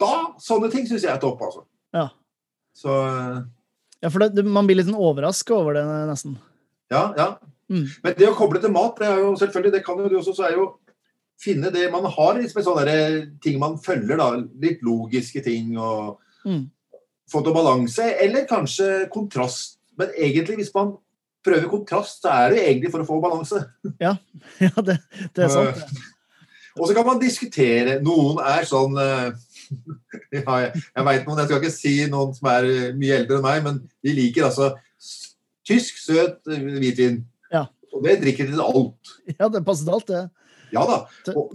[0.00, 1.64] Da, Sånne ting syns jeg er topp, altså.
[1.92, 2.08] Ja.
[2.74, 3.40] Så øh,
[4.00, 6.38] ja, for det, man blir litt sånn overraska over det, nesten.
[6.90, 7.28] Ja, ja.
[7.70, 7.84] Mm.
[8.02, 10.34] Men det å koble til mat, det er jo selvfølgelig, det kan jo du også,
[10.34, 10.64] så er jo
[11.40, 14.32] finne det man har liksom sånne der ting man følger, da.
[14.62, 16.70] Litt logiske ting og Mm.
[17.30, 19.76] få til balanse, eller kanskje kontrast.
[19.98, 20.94] Men egentlig, hvis man
[21.44, 23.60] prøver kontrast, så er det jo egentlig for å få balanse.
[24.00, 24.14] Ja,
[24.88, 24.98] det,
[25.36, 25.76] det er sant.
[25.76, 26.06] det.
[26.80, 27.98] Og så kan man diskutere.
[28.00, 29.32] Noen er sånn eh,
[30.38, 33.36] ja, Jeg, jeg veit noen, jeg skal ikke si noen som er eh, mye eldre
[33.36, 34.72] enn meg, men de liker altså
[35.70, 37.22] tysk, søt eh, hvitvin.
[37.54, 37.64] Ja.
[37.94, 39.16] Og det drikker de til alt.
[39.40, 40.26] Ja, det passer til alt, det.
[40.70, 40.98] Ja da.
[41.34, 41.54] Og,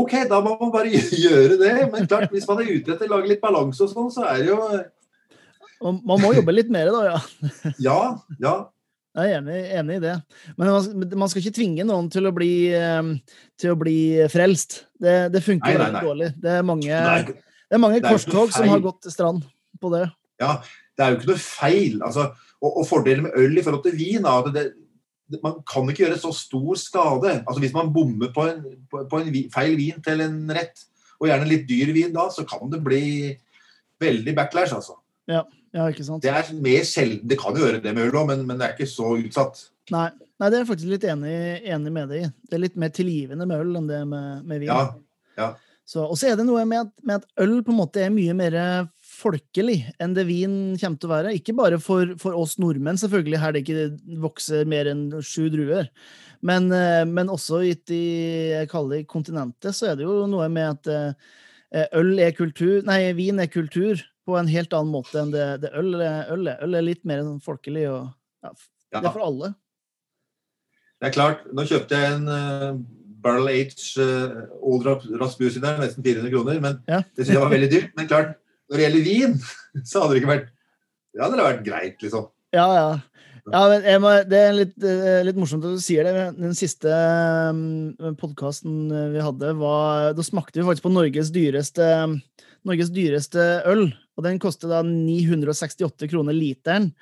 [0.00, 0.90] OK, da må man bare
[1.24, 1.74] gjøre det.
[1.92, 4.42] Men klart, hvis man er ute etter å lage litt balanse og sånn, så er
[4.42, 4.58] det jo
[5.84, 7.52] Og man må jobbe litt mer, da, ja.
[7.88, 8.00] Ja,
[8.42, 8.56] ja.
[9.18, 10.14] Jeg er enig, enig i det.
[10.58, 13.98] Men man, man skal ikke tvinge noen til å bli, eh, til å bli
[14.30, 14.82] frelst.
[14.94, 16.02] Det, det funker Nei, nei, nei.
[16.06, 16.28] dårlig.
[16.38, 19.46] Det er mange, Det er, mange korstog som har gått til strand
[19.82, 20.04] på det.
[20.42, 20.60] Ja,
[20.94, 21.98] det er jo ikke noe feil.
[22.06, 22.28] Altså,
[22.62, 24.64] og, og fordelen med øl i forhold til vin er at det,
[25.30, 27.34] det, man kan ikke gjøre så stor skade.
[27.40, 30.86] Altså Hvis man bommer på en, på, på en vin, feil vin til en rett,
[31.18, 33.04] og gjerne litt dyr vin da, så kan det bli
[34.02, 34.98] veldig backlash, altså.
[35.28, 35.42] Ja,
[35.90, 36.22] ikke sant?
[36.24, 37.26] Det er mer sjelden.
[37.28, 39.66] Det kan jo gjøre det med øl òg, men, men det er ikke så utsatt.
[39.92, 40.08] Nei,
[40.40, 41.34] nei, det er jeg faktisk litt enig,
[41.74, 42.30] enig med deg i.
[42.48, 44.70] Det er litt mer tilgivende med øl enn det med, med vin.
[44.70, 44.86] Ja,
[45.38, 45.50] ja.
[46.04, 48.34] Og så er det noe med at, med at øl på en måte er mye
[48.36, 48.56] mer
[49.18, 51.32] folkelig enn det vin kommer til å være.
[51.38, 53.86] Ikke bare for, for oss nordmenn, selvfølgelig, her det ikke
[54.22, 55.88] vokser mer enn sju druer.
[56.46, 60.76] Men, eh, men også i jeg kaller det kontinentet, så er det jo noe med
[60.76, 65.32] at eh, øl er kultur Nei, vin er kultur på en helt annen måte enn
[65.34, 66.62] det, det øl, er- øl er.
[66.64, 68.06] Øl er litt mer folkelig og
[68.44, 68.54] ja.
[68.94, 69.50] Det er for alle.
[70.98, 72.78] Det er klart, nå kjøpte jeg en uh,
[73.22, 74.86] Barrel Age uh, Old
[75.20, 77.02] Rasmussen der, nesten 400 kroner, men Ja.
[77.16, 77.90] det synes jeg var veldig dyrt.
[77.98, 78.32] Men klart,
[78.68, 79.36] når det gjelder vin,
[79.88, 80.50] så hadde det ikke vært
[81.14, 82.28] Det hadde vært greit, liksom.
[82.54, 82.88] Ja, ja.
[83.52, 86.26] ja men må, det er litt, eh, litt morsomt at du sier det.
[86.38, 86.92] Den siste
[87.52, 91.88] um, podkasten vi hadde, var Da smakte vi faktisk på Norges dyreste,
[92.68, 93.88] Norges dyreste øl.
[94.18, 96.92] Og den koster da 968 kroner literen.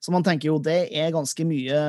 [0.00, 1.80] Så man tenker jo det er ganske mye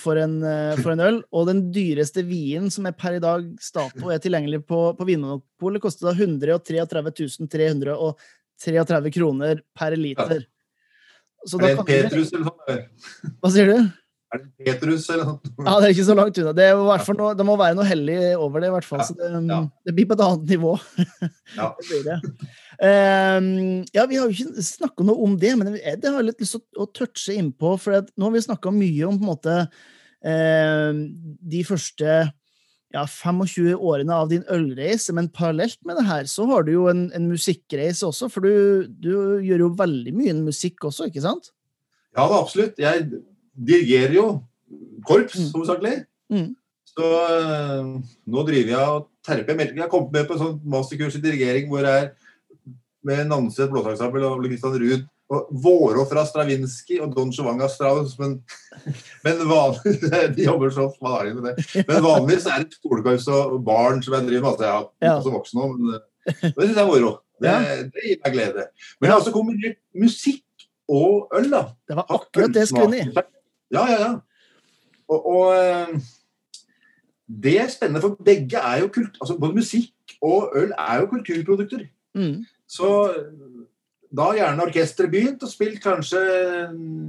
[0.00, 1.18] for en, eh, for en øl.
[1.36, 5.82] Og den dyreste vinen som er per i dag stato er tilgjengelig på, på Vinmonopolet,
[5.84, 7.98] koster da 133
[8.64, 10.44] 333 kroner per liter.
[11.46, 12.78] Så Er det en Petrus eller noe?
[13.38, 13.88] Hva sier du?
[14.28, 15.52] Er det Petrus eller noe?
[15.64, 16.54] Ja, det er ikke så langt unna.
[16.56, 19.04] Det, er noe, det må være noe hellig over det, i hvert fall.
[19.06, 19.60] Så det, Ja.
[19.86, 20.72] det blir på et annet nivå.
[21.56, 21.70] Ja.
[21.78, 22.18] det blir det.
[22.78, 23.48] Um,
[23.94, 26.58] ja, vi har jo ikke snakka noe om det, men det har jeg litt lyst
[26.58, 27.76] til å, touche innpå.
[27.80, 29.56] For at nå har vi snakka mye om på en måte
[30.26, 31.00] um,
[31.54, 32.18] de første
[32.94, 36.86] ja, 25 årene av din ølreise, men parallelt med det her så har du jo
[36.88, 39.10] en, en musikkreise også, for du, du
[39.44, 41.50] gjør jo veldig mye musikk også, ikke sant?
[42.16, 42.78] Ja da, absolutt.
[42.80, 43.10] Jeg
[43.54, 44.24] dirigerer jo
[45.08, 45.50] korps, Mm.
[45.54, 45.92] hovedsakelig.
[46.32, 46.48] Mm.
[46.88, 47.92] Så øh,
[48.26, 49.54] nå driver jeg og terper.
[49.60, 52.10] Jeg Jeg har kommet med på et sånt masterkurs i dirigering hvor jeg er
[53.04, 58.14] med Nanset blåseensemble og Ole Kristian Ruud og Vårå fra Stravinskij og Don Giovanni Strauss,
[58.18, 58.38] men,
[59.24, 59.96] men vanlig,
[60.36, 61.84] de jobber så farlig med det.
[61.88, 64.50] Men vanligvis er det skolekorps og barn som jeg driver med.
[64.50, 65.16] Altså, jeg har Ja.
[65.18, 66.00] også voksen nå, men øh,
[66.42, 67.10] det syns jeg er moro.
[67.42, 67.50] Det,
[67.94, 68.64] det gir meg glede.
[69.00, 70.44] Men jeg har også kombinert musikk
[70.88, 71.62] og øl, da.
[71.88, 73.26] Det var akkurat det jeg skulle inn i.
[73.76, 74.14] Ja, ja, ja.
[75.08, 75.98] Og, og eh,
[77.44, 81.06] det er spennende, for begge er jo kult, altså både musikk og øl er jo
[81.12, 81.84] kulturprodukter.
[82.16, 82.44] Mm.
[82.68, 82.88] Så
[84.10, 86.20] da gjerne orkesteret begynt og spilt kanskje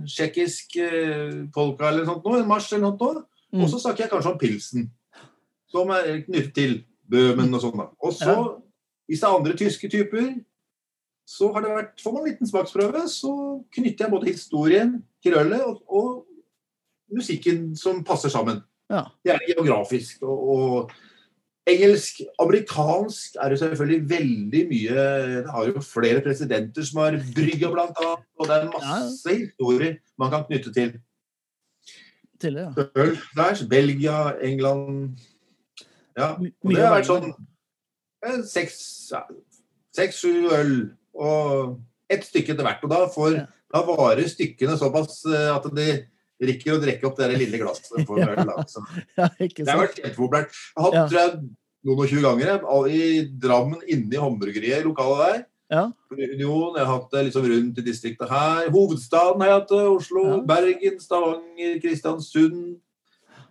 [0.10, 3.24] tsjekkisk eh, polka eller noe sånt nå, en marsj eller noe.
[3.54, 3.64] Mm.
[3.64, 4.90] Og så snakker jeg kanskje om pilsen,
[5.72, 6.76] som er knyttet til
[7.10, 7.78] bøhmen og sånn.
[7.80, 7.90] da.
[8.04, 8.44] Og så, Ja.
[9.08, 10.30] hvis det er andre tyske typer,
[11.30, 13.34] så har det vært, får man en liten smaksprøve, så
[13.72, 16.26] knytter jeg både historien til ølet og, og
[17.14, 18.64] musikken som passer sammen.
[18.90, 19.06] Ja.
[19.26, 20.24] Gjerne geografisk.
[20.24, 20.92] Og, og
[21.70, 25.04] engelsk, amerikansk er det selvfølgelig veldig mye
[25.46, 28.26] Det har jo flere presidenter som har brygga, blant annet.
[28.40, 30.98] Og det er masse historier man kan knytte til
[32.40, 32.84] til det, ja.
[32.96, 33.18] øl.
[33.36, 35.18] Der, Belgia, England
[36.18, 36.34] Ja.
[36.36, 37.30] Og det har vært sånn
[38.26, 38.40] eh,
[39.96, 40.74] seks-sju øl
[41.16, 41.78] og
[42.12, 42.84] ett stykke etter hvert.
[42.84, 43.38] Og da får
[43.70, 45.88] da varer stykkene såpass eh, at de
[46.50, 48.52] rekker å drikke opp det lille glasset for øl.
[48.56, 48.84] Altså.
[49.16, 50.60] Ja, Det har vært kjempepopulært.
[50.60, 51.32] Jeg har hatt Ja.
[51.86, 52.60] Noen og tjue ganger jeg,
[52.92, 55.40] i Drammen, inne i hamburgeriet i lokalet der.
[55.70, 55.84] Ja.
[56.12, 58.70] Union, jeg har hatt det liksom rundt i distriktet her.
[58.74, 59.84] Hovedstaden har jeg hatt det.
[59.94, 60.40] Oslo, Ja.
[60.50, 62.80] Bergen, Stavanger, Kristiansund,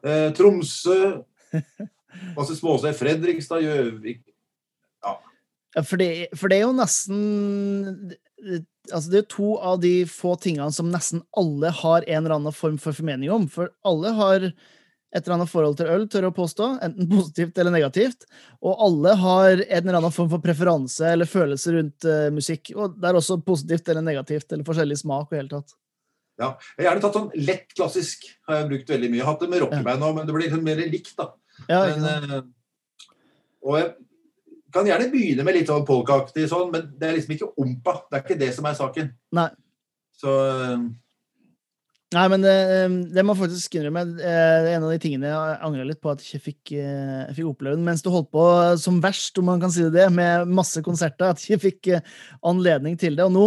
[0.03, 1.23] eh, Tromsø.
[2.37, 2.97] Masse småsteder.
[2.99, 4.25] Fredrikstad, Gjøvik
[5.05, 8.15] Ja, for det, for det er jo nesten
[8.89, 12.55] Altså, det er to av de få tingene som nesten alle har en eller annen
[12.57, 13.45] form for formening om.
[13.53, 14.47] For alle har
[15.09, 18.27] et eller annet forhold til øl, tør jeg å påstå, enten positivt eller negativt.
[18.61, 22.75] Og alle har en eller annen form for preferanse eller følelse rundt uh, musikk.
[22.77, 25.77] Og det er også positivt eller negativt, eller forskjellig smak og i hele tatt.
[26.39, 28.29] Ja, jeg har gjerne tatt sånn lett klassisk.
[28.47, 29.19] har jeg brukt veldig mye.
[29.19, 31.33] Jeg har hatt det med rockeband òg, men det blir litt mer likt, da.
[31.67, 32.37] Ja, Men, eh,
[33.67, 33.89] og jeg
[34.71, 37.97] kan gjerne begynne med litt sånn polkaaktig sånn, men det er liksom ikke ompa.
[38.07, 39.11] Det er ikke det som er saken.
[39.35, 39.49] Nei.
[40.21, 40.77] Så eh,
[42.17, 42.53] Nei, men det,
[43.13, 44.01] det må faktisk innrømme.
[44.17, 46.73] eh, Det er en av de tingene jeg angrer litt på at jeg ikke fikk,
[46.81, 48.45] eh, jeg fikk oppleve mens du holdt på
[48.81, 51.35] som verst, om man kan si det, med masse konserter.
[51.35, 52.09] At jeg fikk eh,
[52.49, 53.27] anledning til det.
[53.29, 53.45] Og nå,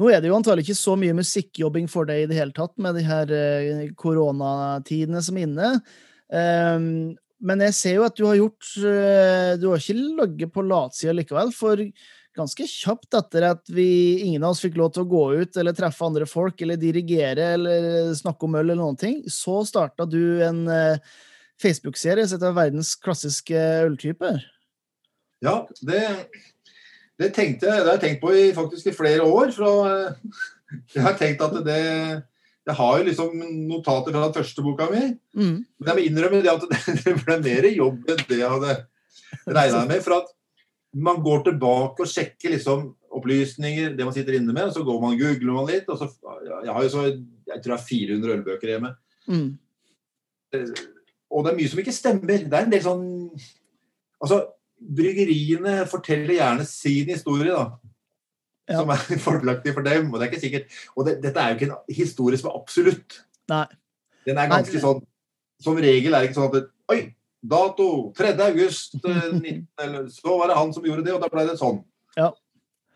[0.00, 2.72] nå er det jo antagelig ikke så mye musikkjobbing for deg i det hele tatt,
[2.80, 5.72] med de her eh, koronatidene som er inne.
[7.38, 11.14] Men jeg ser jo at du har gjort eh, Du har ikke ligget på latsida
[11.14, 11.80] likevel, for
[12.38, 13.88] ganske kjapt etter at vi,
[14.24, 17.52] ingen av oss fikk lov til å gå ut eller treffe andre folk eller dirigere
[17.56, 21.02] eller snakke om øl eller noen ting, så starta du en eh,
[21.62, 24.40] Facebook-serie som heter Verdens klassiske øltyper.
[25.44, 26.02] ja, det,
[27.18, 29.52] det tenkte Det har jeg tenkt på i, faktisk i flere år.
[29.54, 30.40] For eh,
[30.94, 31.82] jeg har tenkt at det
[32.68, 35.04] Jeg har jo liksom notater fra den første boka mi.
[35.34, 35.64] Mm.
[35.78, 38.74] Men jeg må innrømme det at det, det ble mer jobb enn det jeg hadde
[39.46, 40.02] regna med.
[40.04, 40.34] For at
[40.96, 42.86] man går tilbake og sjekker liksom
[43.18, 45.88] opplysninger, det man sitter inne med, og så går man og googler man litt.
[45.88, 46.08] og så,
[46.64, 47.04] Jeg har jo så,
[47.48, 48.92] jeg tror jeg har 400 ølbøker hjemme.
[49.28, 49.50] Mm.
[51.28, 52.44] Og det er mye som ikke stemmer.
[52.44, 53.08] Det er en del sånn
[54.18, 54.40] Altså,
[54.98, 57.76] bryggeriene forteller gjerne sin historie, da.
[58.68, 58.80] Ja.
[58.80, 60.08] Som er fordelaktig for dem.
[60.10, 62.58] Og det er ikke sikkert Og det, dette er jo ikke en historie som er
[62.58, 63.20] absolutt.
[63.52, 63.66] Nei.
[64.28, 64.82] Den er ganske Nei.
[64.82, 65.04] sånn
[65.62, 67.00] Som regel er det ikke sånn at Oi!
[67.42, 68.34] Dato 3.
[68.48, 71.58] august eh, 19, eller så var det han som gjorde det, og da ble det
[71.60, 71.80] sånn.
[72.18, 72.32] Ja.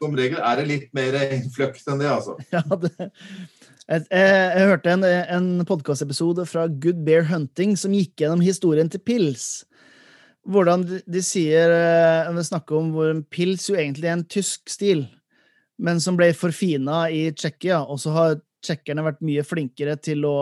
[0.02, 1.16] Som regel er det litt mer
[1.55, 2.37] fløkt enn det, altså.
[2.55, 8.22] Ja, det, jeg, jeg, jeg hørte en, en podkastepisode fra Good Bear Hunting som gikk
[8.22, 9.64] gjennom historien til pils.
[10.42, 14.70] Hvordan de, de sier eh, De snakker om hvor pils jo egentlig er en tysk
[14.70, 15.05] stil,
[15.83, 20.37] men som ble forfina i Tsjekkia, og så har tsjekkerne vært mye flinkere til å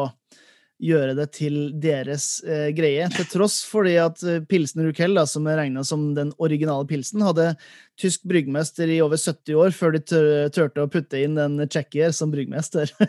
[0.80, 5.26] gjøre det til deres eh, greie, til tross for det at eh, pilsen Rukel, da,
[5.28, 7.52] som er regna som den originale pilsen, hadde
[8.00, 12.14] tysk bryggmester i over 70 år før de tør, turte å putte inn en tsjekkier
[12.16, 12.92] som bryggmester.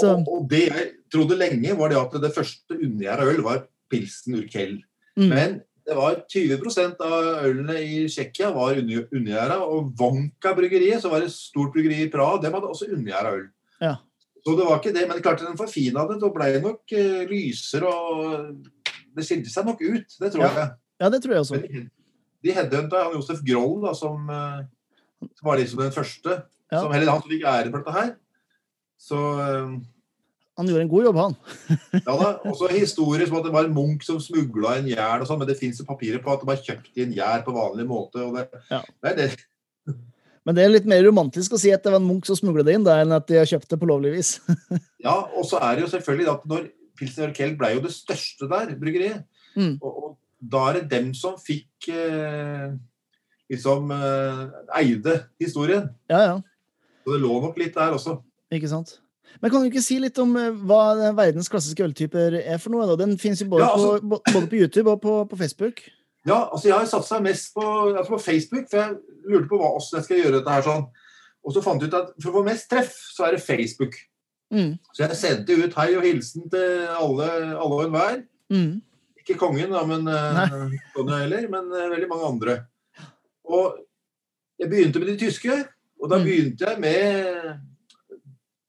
[0.00, 4.38] Og, og det jeg trodde lenge, var det at det første undergjæra øl var pilsen
[4.38, 4.76] Urkel.
[5.18, 5.30] Mm.
[5.30, 9.56] Men det var 20% av ølene i Tsjekkia var unngjæra.
[9.66, 13.48] Og Vanka-bryggeriet, som var et stort bryggeri i Praha, dem hadde også undergjæra øl.
[13.82, 13.96] Ja.
[14.44, 16.18] Så det var ikke det, men klart den forfina det.
[16.22, 18.56] Da ble det nok eh, lysere og
[19.16, 20.50] Det skilte seg nok ut, det tror Ja.
[20.54, 20.70] jeg.
[21.00, 21.60] Ja, det tror jeg også.
[21.60, 21.90] Men
[22.44, 24.62] de- headhunta han Josef Groll, da, som, eh,
[25.34, 26.42] som var liksom den første.
[26.70, 26.80] Ja.
[26.80, 28.12] Som heller han som fikk ære for dette her.
[29.00, 29.80] Så eh,
[30.56, 31.36] Han gjorde en god jobb, han.
[32.06, 35.26] ja da, også historier som at det var en munk som smugla en gjær og
[35.26, 37.86] sånn, men det fins papirer på at det var kjøpt i en gjær på vanlig
[37.88, 38.20] måte.
[38.26, 38.82] og det, Ja.
[39.02, 39.30] det er det.
[40.46, 42.64] Men det er litt mer romantisk å si at det var en munk som smugla
[42.64, 44.30] det inn, da, enn at de har kjøpt det på lovlig vis.
[45.04, 46.64] Ja, og så er det jo selvfølgelig at når
[47.00, 49.26] Pilsner Kell ble jo det største der, bryggeriet,
[49.58, 49.80] Mm.
[49.82, 50.10] og, og
[50.52, 52.68] da er det dem som fikk eh,
[53.50, 54.42] liksom eh,
[54.78, 55.88] eide historien.
[56.12, 56.36] Ja, ja.
[57.02, 58.20] Så det lå nok litt der også.
[58.54, 59.00] Ikke sant?
[59.42, 62.86] Men kan du ikke si litt om eh, hva verdens klassiske øltyper er for noe?
[62.92, 62.96] da?
[63.02, 65.82] Den fins jo både, Ja, altså- på, både på YouTube og på, på Facebook.
[66.26, 67.64] Ja, altså jeg har satsa mest på,
[67.96, 68.96] altså på Facebook, for jeg
[69.30, 70.82] lurte på hva, hvordan jeg skal gjøre dette her sånn.
[71.40, 73.96] Og så fant jeg ut at for å få mest treff, så er det Facebook.
[74.52, 74.74] Mm.
[74.92, 78.20] Så jeg sendte ut hei og hilsen til alle, alle og enhver.
[78.52, 78.82] Mm.
[79.22, 80.04] Ikke kongen, da, men
[80.92, 82.56] Sonja heller, men eh, veldig mange andre.
[83.48, 83.78] Og
[84.60, 85.56] jeg begynte med de tyske,
[86.02, 86.24] og da Mm.
[86.28, 87.60] begynte jeg med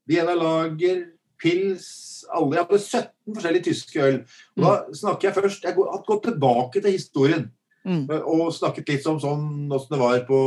[0.07, 1.03] Vienna Lager,
[1.41, 1.87] Pils
[2.31, 4.19] alle, Jeg hadde 17 forskjellige tyske øl.
[4.57, 7.49] Og da snakker jeg først Jeg har gått tilbake til historien
[7.81, 8.03] Mm.
[8.11, 10.39] og snakket litt om sånn åssen det var på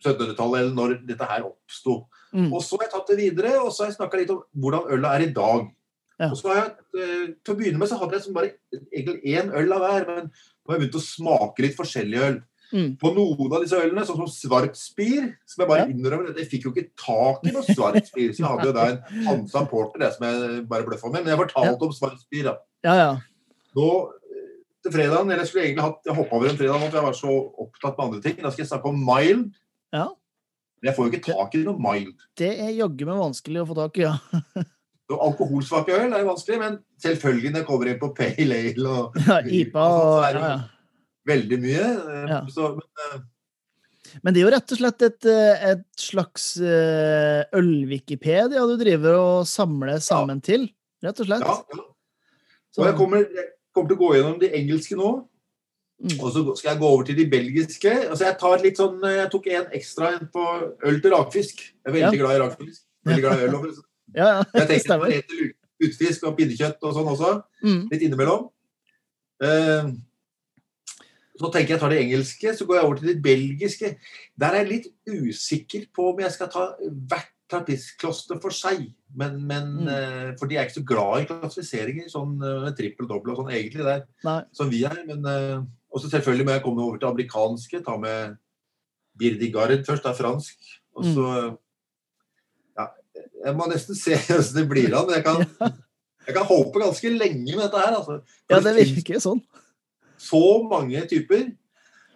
[0.00, 2.06] 1700-tallet, eller når dette her oppsto.
[2.32, 2.50] Mm.
[2.52, 4.90] Og så har jeg tatt det videre, og så har jeg snakka litt om hvordan
[4.96, 5.66] ølet er i dag.
[6.16, 6.30] Ja.
[6.30, 9.36] Og så har jeg, eh, Til å begynne med så hadde jeg som bare egentlig
[9.36, 12.42] én øl av hver, men nå har jeg begynt å smake litt forskjellig øl.
[12.72, 12.96] Mm.
[12.98, 15.86] På noen av disse ølene, sånn som Svartspir, som jeg bare Ja.
[15.92, 19.24] innrømmer Jeg fikk jo ikke tak i noe Svartspir, så jeg hadde jo da en
[19.26, 21.24] Hansa Porter det som jeg bare bløffa med.
[21.24, 22.56] Men jeg fortalte om Svartspir, da.
[22.82, 23.10] Ja, ja.
[23.76, 23.88] Nå
[24.82, 27.06] til fredagen, eller jeg skulle egentlig hatt Jeg hoppa over en fredag nå, for jeg
[27.06, 27.32] var så
[27.66, 28.36] opptatt med andre ting.
[28.42, 29.52] Da skal jeg snakke om mild.
[29.92, 30.06] Ja.
[30.80, 32.14] Men jeg får jo ikke tak i noe mild.
[32.38, 34.16] Det er jaggu meg vanskelig å få tak i, ja.
[35.06, 38.88] Så alkoholsvake øl er jo vanskelig, men selvfølgelig når jeg kommer inn på pale ale
[38.90, 40.56] og ja IPA og og, ja, ja.
[41.26, 41.86] Veldig mye.
[41.86, 42.40] eh, Ja.
[42.52, 43.20] Så, men, eh,
[44.22, 46.56] Men det er jo rett og slett et, eh, et slags
[47.52, 50.68] øl-Wikipedia du driver og samler sammen til,
[51.04, 51.40] rett og slett.
[51.46, 51.82] ja, ja.
[52.76, 55.10] Og jeg kommer, jeg kommer til å gå gjennom de engelske nå.
[55.96, 56.18] Mm.
[56.20, 57.92] Og så skal jeg gå over til de belgiske.
[58.10, 60.42] Altså jeg, sånn, jeg tok en ekstra en på
[60.84, 61.62] øl til rakfisk.
[61.64, 62.82] Jeg er veldig glad i rakfisk.
[63.08, 63.54] Veldig glad i øl.
[63.62, 63.82] også.
[64.14, 67.30] Ja, ja, Jeg tenker på utfisk og pinnekjøtt og sånn også.
[67.64, 67.80] Mm.
[67.94, 68.44] Litt innimellom.
[69.40, 69.88] Eh,
[71.38, 73.90] så tenker jeg tar det engelske, så går jeg over til det belgiske.
[74.40, 78.88] Der er jeg litt usikker på om jeg skal ta hvert trappistkloster for seg.
[79.14, 79.88] Men, men Mm.
[79.88, 83.38] eh, For de er ikke så glad i klassifiseringer, sånn uh, trippel og dobbel og
[83.44, 84.40] sånn egentlig, der, Nei.
[84.52, 84.96] som vi er.
[85.06, 85.22] Men
[85.92, 87.84] og så selvfølgelig må jeg komme over til amerikanske.
[87.86, 88.34] Ta med
[89.16, 90.56] Birdigard først, det er fransk.
[90.96, 91.56] Og Mm.
[92.76, 92.86] Ja,
[93.46, 95.06] jeg må nesten se hvordan det blir an.
[95.06, 95.72] Men jeg kan,
[96.26, 97.94] jeg kan håpe ganske lenge med dette her.
[98.00, 98.18] Altså.
[98.50, 99.40] Ja, det virker sånn.
[100.26, 101.48] Så mange typer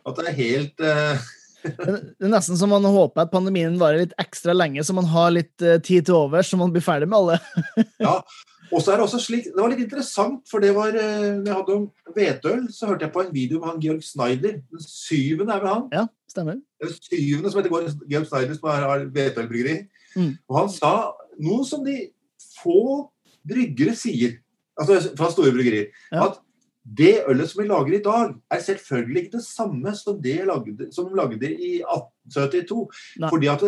[0.06, 1.28] at det er helt uh...
[1.60, 5.28] Det er nesten som man håper at pandemien varer litt ekstra lenge, så man har
[5.34, 7.36] litt eh, tid til overs, så man blir ferdig med alle.
[8.06, 8.14] ja,
[8.70, 11.50] Og så er det også slik Det var litt interessant, for det var eh, Når
[11.50, 11.84] jeg hadde om
[12.16, 14.56] hvetøl, så hørte jeg på en video med han Georg Snyder.
[14.72, 15.84] Den syvende er vel han?
[15.92, 16.60] Ja, stemmer.
[16.80, 17.76] Er den syvende som heter
[18.08, 19.76] Georg- Snyder, som har- har hvetølbryggeri.
[20.16, 20.32] Mm.
[20.48, 20.94] Og han sa
[21.44, 21.98] noe som de
[22.62, 23.10] få
[23.46, 24.38] bryggere sier,
[24.80, 26.30] altså fra store bryggerier, Ja.
[26.30, 26.40] at
[26.84, 30.92] det ølet som vi lager i dag, er selvfølgelig ikke det samme som det lagde,
[30.94, 32.88] som de lagde i 1872.
[33.20, 33.30] Nei.
[33.30, 33.60] Fordi at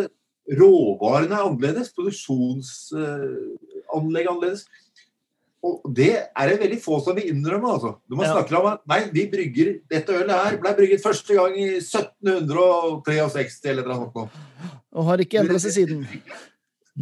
[0.59, 4.65] råvarene er annerledes, produksjonsanlegg er annerledes.
[5.63, 7.69] Og det er det veldig få som vil innrømme.
[7.71, 7.93] altså.
[8.09, 8.33] Når man Ja.
[8.33, 13.69] snakker om at nei, vi brygger, dette ølet her ble brygget første gang i 1763
[13.69, 14.31] eller noe sånt.
[14.91, 16.05] Og har ikke endret seg siden.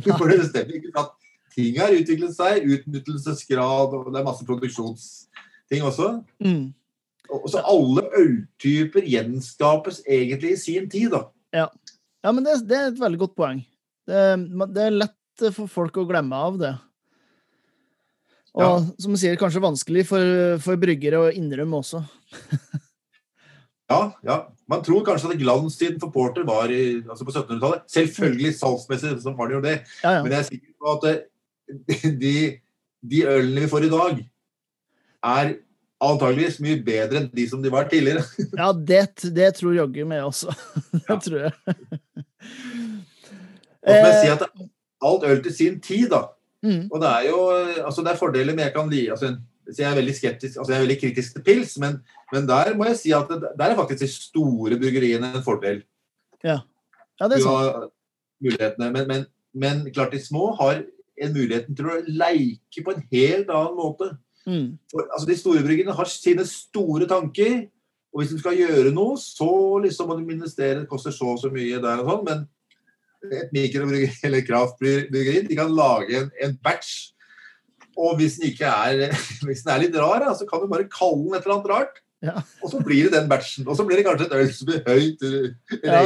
[0.06, 1.10] For det stemmer ikke at
[1.56, 4.46] ting har utviklet seg, utnyttelsesgrad, og det er masse
[5.72, 6.24] produksjonsting også.
[6.44, 6.74] Mm.
[7.32, 11.28] Og så alle øltyper gjenskapes egentlig i sin tid, da.
[12.22, 13.62] Ja, men det, det er et veldig godt poeng.
[14.08, 14.24] Det,
[14.76, 16.74] det er lett for folk å glemme av det.
[18.54, 18.72] Og Ja.
[19.00, 22.04] som du sier, kanskje vanskelig for, for bryggere å innrømme også.
[23.92, 24.36] Ja, ja.
[24.72, 27.82] Man tror kanskje at glanstiden for Porter var i, altså på 1700-tallet.
[27.92, 29.74] Selvfølgelig salgsmessig så var det jo det.
[30.00, 30.22] Ja, ja.
[30.24, 31.26] Men jeg er sikker på at
[32.22, 32.36] de,
[33.12, 34.22] de ølene vi får i dag,
[35.24, 35.54] er
[36.02, 38.24] antageligvis mye bedre enn de som de var tidligere.
[38.62, 39.02] ja det,
[39.38, 40.54] det tror jaggu meg også.
[40.94, 41.18] det Ja.
[41.22, 41.54] tror jeg.
[43.82, 44.44] Og som jeg Eh, sier at
[45.02, 46.28] alt øl til sin tid, da.
[46.62, 46.90] Mm.
[46.92, 47.38] Og det er jo
[47.86, 49.32] altså det er fordeler med jeg kan li altså,
[49.72, 52.00] så Jeg er veldig skeptisk, altså jeg er veldig kritisk til pils, men,
[52.34, 55.84] men der må jeg si at det, der er faktisk de store bryggeriene en fordel.
[56.44, 56.58] Ja,
[57.22, 57.92] det er sant.
[58.42, 60.82] mulighetene, men, men, men klart de små har
[61.22, 64.10] en muligheten til å leike på en helt annen måte.
[64.48, 64.72] Mm.
[64.90, 67.68] For, altså De store bryggene har sine store tanker,
[68.12, 69.48] og hvis de skal gjøre noe, så
[69.86, 72.46] liksom må de investere, det koster så og så mye der og sånn, men
[73.38, 77.12] et mikrobryggeri eller kraftbryggeri, de kan lage en, en batch,
[78.00, 79.12] og hvis den ikke er
[79.48, 82.02] hvis den er litt rar, så kan du bare kalle den et eller annet rart,
[82.22, 82.36] Ja.
[82.62, 84.84] og så blir det den batchen, og så blir det kanskje et øl som blir
[84.86, 85.24] høyt
[85.82, 86.02] Ja.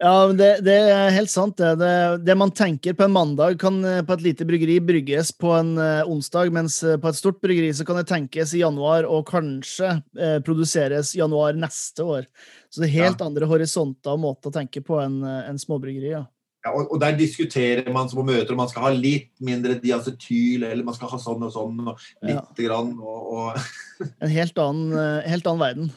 [0.00, 1.58] Ja, det, det er helt sant.
[1.60, 1.74] Det.
[1.80, 1.90] Det,
[2.24, 5.74] det man tenker på en mandag, kan eh, på et lite bryggeri brygges på en
[5.80, 9.26] eh, onsdag, mens eh, på et stort bryggeri så kan det tenkes i januar og
[9.28, 12.28] kanskje eh, produseres januar neste år.
[12.72, 16.14] Så det er helt andre horisonter og måter å tenke på enn en småbryggeri.
[16.16, 16.24] Ja.
[16.60, 19.78] Ja, og, og der diskuterer man som på møter om man skal ha litt mindre
[19.80, 22.42] diacetyl, eller man skal ha sånn og sånn, og Ja.
[22.42, 25.88] lite grann, og, og En helt annen, helt annen verden.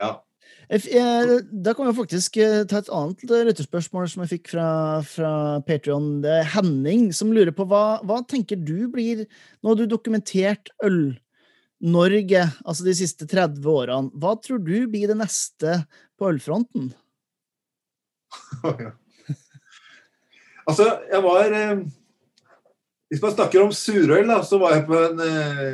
[0.00, 0.14] Ja.
[0.16, 4.54] Jeg f- jeg- Da kan vi faktisk eh, ta et annet lytterspørsmål som jeg fikk
[4.54, 4.68] fra,
[5.04, 5.32] fra
[5.66, 6.22] Patreon.
[6.24, 9.26] Det er Henning som lurer på hva, hva tenker du blir
[9.60, 14.08] Nå har du dokumentert Øl-Norge, altså de siste 30 årene.
[14.16, 15.82] Hva tror du blir det neste
[16.16, 16.92] på ølfronten?
[20.62, 21.80] Altså, jeg var eh,
[23.10, 25.72] Hvis man snakker om surøl, da, så var jeg på en eh,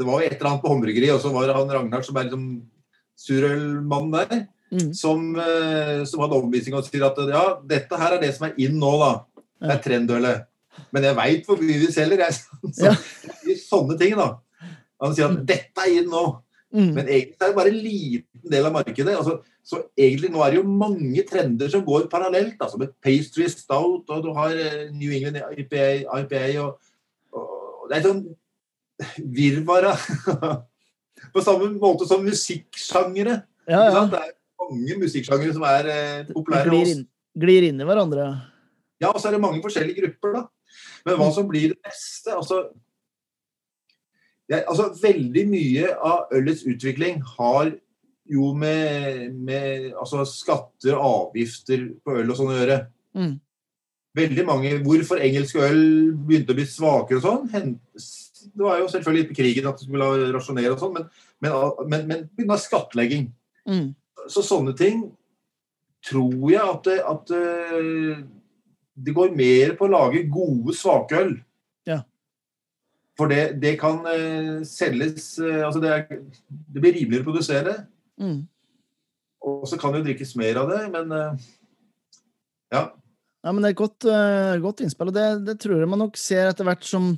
[0.00, 2.30] Det var et eller annet på håndbryggeri, og så var det han Ragnar som er
[2.30, 2.46] liksom
[3.16, 4.88] surølmannen der, Mm.
[4.98, 8.56] som, eh, som hadde overbevisning og sier at ja, dette her er det som er
[8.58, 9.10] inn nå, da.
[9.62, 10.40] Det er trendølet.
[10.92, 12.34] Men jeg veit hvor mye vi selger, jeg.
[12.74, 12.96] Så, Ja.
[13.62, 14.40] sånne ting, da.
[15.00, 16.24] Han sier at dette er inn nå.
[16.74, 16.90] Mm.
[16.96, 19.14] Men egentlig er det bare en liten del av markedet.
[19.16, 22.58] Altså, så egentlig nå er det jo mange trender som går parallelt.
[22.60, 26.78] Altså med pastry stout, og du har eh, New England IPA, IPA og,
[27.32, 28.24] og Det er sånn
[29.22, 30.64] virvar av
[31.34, 33.40] På samme måte som musikksjangere.
[33.68, 34.02] Ja, ja.
[34.10, 36.68] Det er mange musikksjangere som er eh, populære.
[36.70, 37.06] Glir inn,
[37.36, 38.26] glir inn i hverandre.
[39.02, 40.44] Ja, og så er det mange forskjellige grupper, da.
[41.06, 42.64] Men hva som blir det beste Altså,
[44.50, 47.72] jeg, altså veldig mye av ølets utvikling har
[48.30, 52.78] jo med, med altså skatter og avgifter på øl og sånn å gjøre.
[53.16, 53.34] Mm.
[54.16, 55.82] Veldig mange Hvorfor engelsk øl
[56.26, 57.76] begynte å bli svakere og sånn.
[58.52, 61.06] Det var jo selvfølgelig på krigen at de skulle rasjonere og sånn, men,
[61.44, 61.54] men,
[61.90, 63.30] men, men begynne skattlegging.
[63.66, 63.94] Mm.
[64.30, 65.04] Så sånne ting
[66.06, 68.18] tror jeg at, det, at eh,
[69.06, 71.34] det går mer på å lage gode svakøl.
[71.88, 72.00] Ja.
[73.18, 77.76] For det, det kan eh, selges eh, Altså det, er, det blir rimeligere å produsere.
[78.20, 78.44] Mm.
[79.46, 81.12] Og så kan det jo drikkes mer av det, men
[82.72, 82.80] ja.
[83.46, 84.06] Ja, men det er et godt,
[84.58, 87.12] godt innspill, og det, det tror jeg man nok ser etter hvert som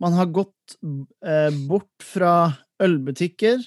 [0.00, 2.32] man har gått eh, bort fra
[2.80, 3.62] ølbutikker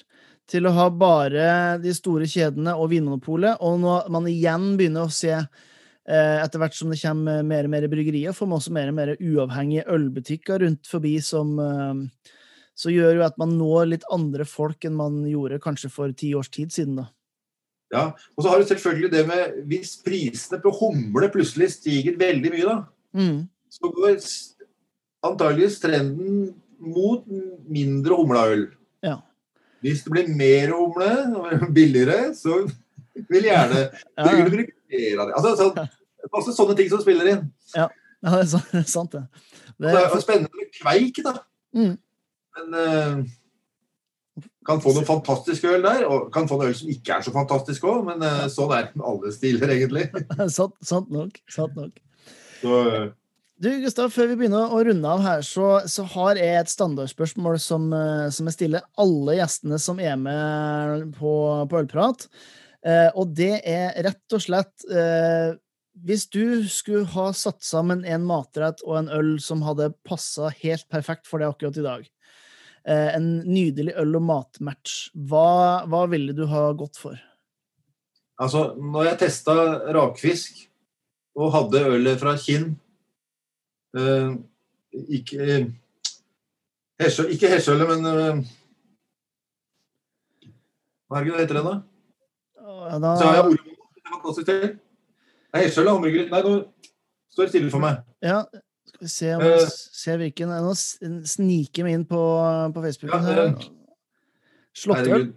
[0.50, 5.12] til å ha bare de store kjedene og Vinmonopolet, og når man igjen begynner å
[5.14, 8.90] se eh, etter hvert som det kommer mer og mer bryggerier, får man også mer
[8.92, 12.32] og mer uavhengige ølbutikker rundt forbi som eh,
[12.74, 16.32] så gjør jo at man når litt andre folk enn man gjorde kanskje for ti
[16.34, 17.06] års tid siden, da.
[17.94, 18.04] ja.
[18.34, 22.66] Og så har du selvfølgelig det med Hvis prisene på humle plutselig stiger veldig mye,
[22.66, 22.76] da,
[23.14, 23.44] Mm.
[23.70, 24.16] så går
[25.24, 26.54] antageligvis trenden
[26.84, 27.24] mot
[27.70, 28.66] mindre humleøl.
[29.04, 29.18] Ja.
[29.84, 32.62] Hvis det blir mer humle og billigere, så
[33.28, 33.84] vil gjerne
[34.18, 34.48] Ja, ja.
[34.48, 35.36] bruke mer av det.
[35.38, 35.92] Altså, sånn,
[36.34, 37.46] masse sånne ting som spiller inn.
[37.76, 37.88] ja,
[38.24, 39.24] det er sant, det.
[39.78, 39.88] Det.
[39.90, 41.34] er, Det er spennende med kveik, da.
[41.74, 41.96] Mm.
[42.54, 43.24] Men uh,
[44.66, 47.34] kan få noe fantastisk øl der, og kan få en øl som ikke er så
[47.34, 50.06] fantastisk òg, men uh, sånn er det med alle stiler, egentlig.
[50.56, 51.36] sant, sant nok.
[51.52, 52.00] Sant nok.
[52.62, 53.08] Så, eh,
[53.64, 57.54] Du, Gustav, før vi begynner å runde av her, så, så har jeg et standardspørsmål
[57.62, 61.32] som, eh, som jeg stiller alle gjestene som er med på,
[61.70, 62.26] på Ølprat.
[62.84, 65.56] Eh, og det er rett og slett eh,
[66.04, 70.84] Hvis du skulle ha satt sammen en matrett og en øl som hadde passa helt
[70.92, 72.06] perfekt for deg akkurat i dag,
[72.84, 77.16] eh, en nydelig øl- og matmatch, hva, hva ville du ha gått for?
[78.36, 79.54] altså, når jeg testa
[79.94, 80.64] rakfisk
[81.38, 82.74] og hadde ølet fra Kinn
[83.94, 85.66] Ikke eh,
[87.00, 88.44] Hesjø, Ikke Hesjøle, men eh,
[91.08, 91.74] Hva er det heter da?
[92.64, 93.64] Ja, da, Så har jeg ordet.
[93.64, 94.60] Det fantastisk til.
[94.64, 96.54] Det er Hesjøl, hamburger Nei, nå
[97.34, 98.00] står det stille for meg.
[98.24, 98.40] Ja,
[98.88, 99.68] skal vi se om vi Eh.
[100.00, 100.72] ser hvilken Nå
[101.28, 102.20] sniker vi inn på,
[102.74, 103.68] på Facebooken Ja, eh,
[104.74, 105.28] Slåttøl.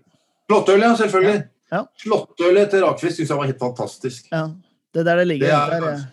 [0.49, 1.43] Slåttøl, ja, selvfølgelig.
[1.72, 1.84] Ja.
[2.01, 4.30] Slåttøl til rakfisk syns jeg var helt fantastisk.
[4.32, 4.47] Ja,
[4.93, 5.47] det er der det ligger.
[5.47, 6.08] Det er- der, er-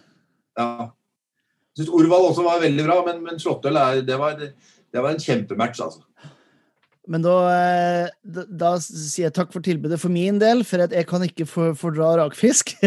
[0.58, 0.88] Ja.
[1.74, 5.22] Jeg syns Orvald også var veldig bra, men, men Slåttøl det, var, det var en
[5.22, 6.04] kjempematch, altså.
[7.10, 10.94] Men da, eh, da, da sier jeg takk for tilbudet for min del, for at
[10.94, 12.72] jeg kan ikke for, fordra rakfisk.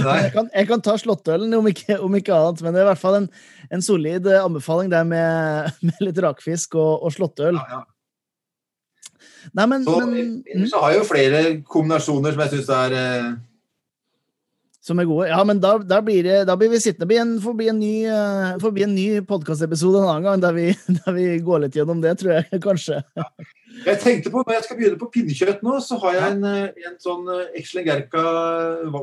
[0.00, 2.60] Jeg, kan, jeg kan ta slåttølen, om ikke, om ikke annet.
[2.64, 3.26] Men det er i hvert fall en,
[3.74, 7.58] en solid eh, anbefaling der med, med litt rakfisk og, og slåttøl.
[7.58, 7.80] Ja, ja.
[9.56, 13.28] Nei, men, Så, men så har jeg jo flere kombinasjoner som jeg syns er eh,
[14.90, 15.28] Som er gode.
[15.30, 17.06] Ja, men da, da, blir, det, da blir vi sittende.
[17.06, 20.64] forbi en, forbi en ny, uh, får en ny podkastepisode en annen gang, der vi,
[20.98, 22.96] der vi går litt gjennom det, tror jeg kanskje.
[23.84, 26.88] Jeg tenkte på, Når jeg skal begynne på pinnekjøtt nå, så har jeg en, eh,
[26.90, 28.24] en sånn eh, Exlengerca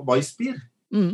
[0.09, 0.57] Weissbier.
[0.91, 1.13] Mm.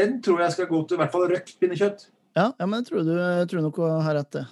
[0.00, 2.06] Den tror jeg skal gå til i hvert fall røkt pinnekjøtt.
[2.34, 4.46] Ja, ja, men jeg tror, du, jeg tror nok har rett, det.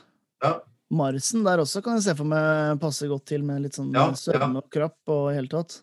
[0.44, 0.52] Ja.
[0.92, 4.10] Marsen der også kan jeg se for meg passer godt til, med litt sånn Ja,
[4.18, 5.80] sødme og krapp og i hele tatt.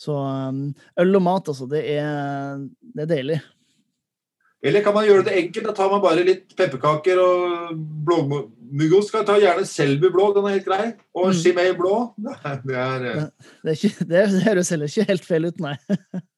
[0.00, 0.60] Så um,
[1.02, 2.62] øl og mat, altså, det er,
[2.94, 3.40] det er deilig.
[4.62, 5.66] Eller kan man gjøre det enkelt?
[5.70, 9.08] Da tar man bare litt pepperkaker og blåmuggost.
[9.08, 10.90] Skal ta gjerne Selbu blå, den er helt grei.
[11.16, 11.36] Og Mm.
[11.38, 11.94] Chimay blå.
[12.68, 13.22] Det er, eh,
[13.62, 15.76] Det, er ikke, det høres heller ikke helt feil ut, nei.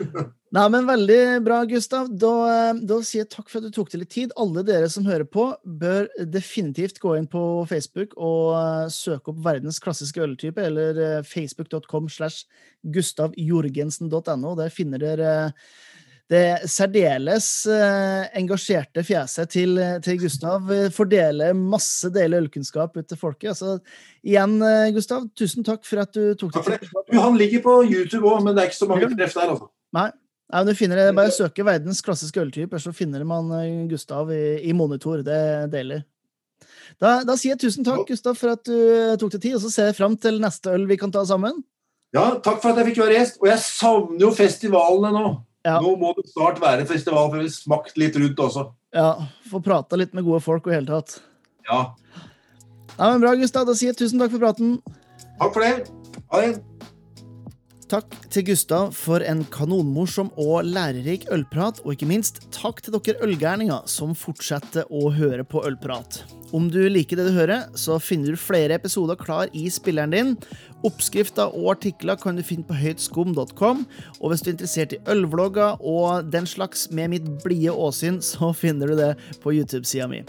[0.50, 2.08] Nei, men Veldig bra, Gustav.
[2.18, 4.34] Da, eh, da sier jeg takk for at du tok deg litt tid.
[4.40, 9.40] Alle dere som hører på, bør definitivt gå inn på Facebook og eh, søke opp
[9.46, 12.50] verdens klassiske øltype, eller eh, facebook.com slash
[12.82, 14.56] gustavjorgensen.no.
[14.58, 15.32] Der finner dere
[16.30, 17.66] det særdeles
[18.38, 20.68] engasjerte fjeset til, til Gustav.
[20.94, 23.48] Fordeler masse deilig ølkunnskap ut til folket.
[23.50, 23.80] Altså,
[24.22, 24.54] igjen,
[24.94, 27.18] Gustav, tusen takk for at du tok deg tid.
[27.18, 29.72] han ligger på YouTube òg, men det er ikke så mange treff der, altså.
[29.96, 30.08] Nei,
[30.52, 34.60] men du finner det, Bare søke verdens klassiske øltyper, så finner man eh, Gustav i,
[34.66, 35.24] i monitor.
[35.26, 35.40] Det
[35.72, 36.04] deler.
[37.00, 39.64] Da, da sier jeg tusen takk, Gustav, for at du eh, tok deg tid, og
[39.64, 41.62] så ser jeg fram til neste øl vi kan ta sammen.
[42.14, 43.38] Ja, takk for at jeg fikk være gjest.
[43.42, 45.28] Og jeg savner jo festivalene nå.
[45.66, 45.76] Ja.
[45.82, 48.70] Nå må det snart være festival, for vi har smakt litt rundt også.
[48.96, 49.12] Ja,
[49.50, 51.20] Få prata litt med gode folk og i hele tatt.
[51.68, 51.84] Ja.
[52.96, 53.68] Nei, men Bra, Gustav.
[53.68, 54.80] Da sier jeg tusen takk for praten.
[55.38, 55.74] Takk for det.
[56.32, 56.69] Ha det.
[57.90, 63.18] Takk til Gustav for en kanonmorsom og lærerik ølprat, og ikke minst takk til dere
[63.26, 66.20] ølgærninger som fortsetter å høre på Ølprat.
[66.54, 70.30] Om du liker det du hører, så finner du flere episoder klar i spilleren din.
[70.86, 73.82] Oppskrifter og artikler kan du finne på høytskum.com,
[74.20, 78.54] og hvis du er interessert i ølvlogger og den slags med mitt blide åsyn, så
[78.54, 79.12] finner du det
[79.42, 80.22] på YouTube-sida mi.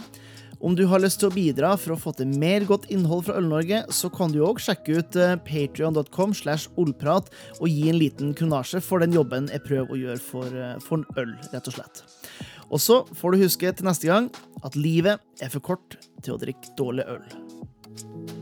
[0.61, 3.39] Om du har lyst til å bidra for å få til mer godt innhold fra
[3.39, 8.83] Øl-Norge, så kan du òg sjekke ut patrion.com slash ollprat og gi en liten kronasje
[8.85, 12.03] for den jobben jeg prøver å gjøre for, for en øl, rett og slett.
[12.69, 14.29] Og så får du huske til neste gang
[14.61, 18.40] at livet er for kort til å drikke dårlig øl.